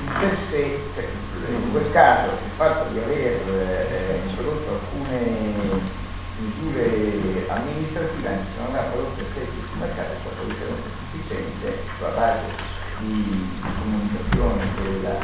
in 0.00 0.10
per 0.18 0.36
sé, 0.50 0.80
cioè, 0.94 1.06
in 1.48 1.70
quel 1.70 1.92
caso, 1.92 2.32
il 2.32 2.50
fatto 2.56 2.90
di 2.90 2.98
aver 2.98 3.40
eh, 3.48 4.20
introdotto 4.26 4.80
alcune 4.82 6.02
misure 6.38 7.46
amministrative, 7.48 8.28
anche 8.28 8.50
non 8.58 8.66
aveva 8.66 8.90
prodotto 8.90 9.20
effetti 9.20 9.58
sul 9.68 9.78
mercato, 9.78 10.12
ritenuto 10.46 10.88
sufficiente 10.98 11.78
sulla 11.96 12.10
base 12.10 12.46
di 12.98 13.48
comunicazione 13.78 14.64
della, 14.82 15.18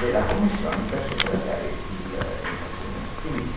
della 0.00 0.22
Commissione 0.28 0.76
per 0.90 1.00
sopportare 1.08 1.64
il, 1.64 2.12
Quindi 3.22 3.52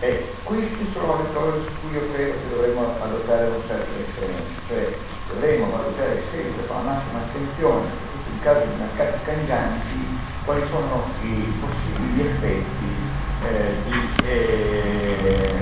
eh, 0.00 0.34
queste 0.42 0.84
sono 0.92 1.22
le 1.22 1.32
cose 1.32 1.58
su 1.68 1.72
cui 1.80 1.92
io 1.94 2.12
credo 2.12 2.32
che 2.32 2.48
dovremmo 2.48 2.94
adottare 3.02 3.46
un 3.46 3.62
certo 3.66 3.92
referenza, 3.96 4.60
cioè 4.68 4.96
dovremmo 5.28 5.70
valutare 5.70 6.22
sempre 6.32 6.66
con 6.66 6.76
la 6.76 6.92
massima 6.92 7.18
attenzione, 7.20 7.86
soprattutto 7.92 8.30
in 8.32 8.40
caso 8.40 8.66
di 8.66 8.76
mercati 8.80 9.24
cangianti, 9.24 10.18
quali 10.44 10.62
sono 10.70 11.04
i 11.22 11.52
possibili 11.60 12.26
effetti 12.26 12.91
eh, 13.44 13.74
di, 13.84 13.98
eh, 14.28 15.52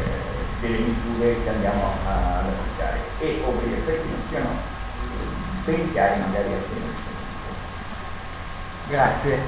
delle 0.61 0.79
misure 0.79 1.43
che 1.43 1.49
andiamo 1.49 1.93
ad 2.07 2.47
applicare 2.47 2.99
e 3.19 3.43
o 3.45 3.53
degli 3.61 3.73
effetti 3.73 4.09
non 4.09 4.21
siano 4.29 4.49
eh, 4.49 4.55
ben 5.65 5.93
chiari 5.93 6.21
magari 6.21 6.53
a 6.53 6.59
te. 6.59 6.79
Grazie. 8.89 9.39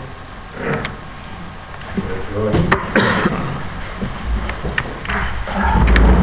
Grazie. 5.52 6.21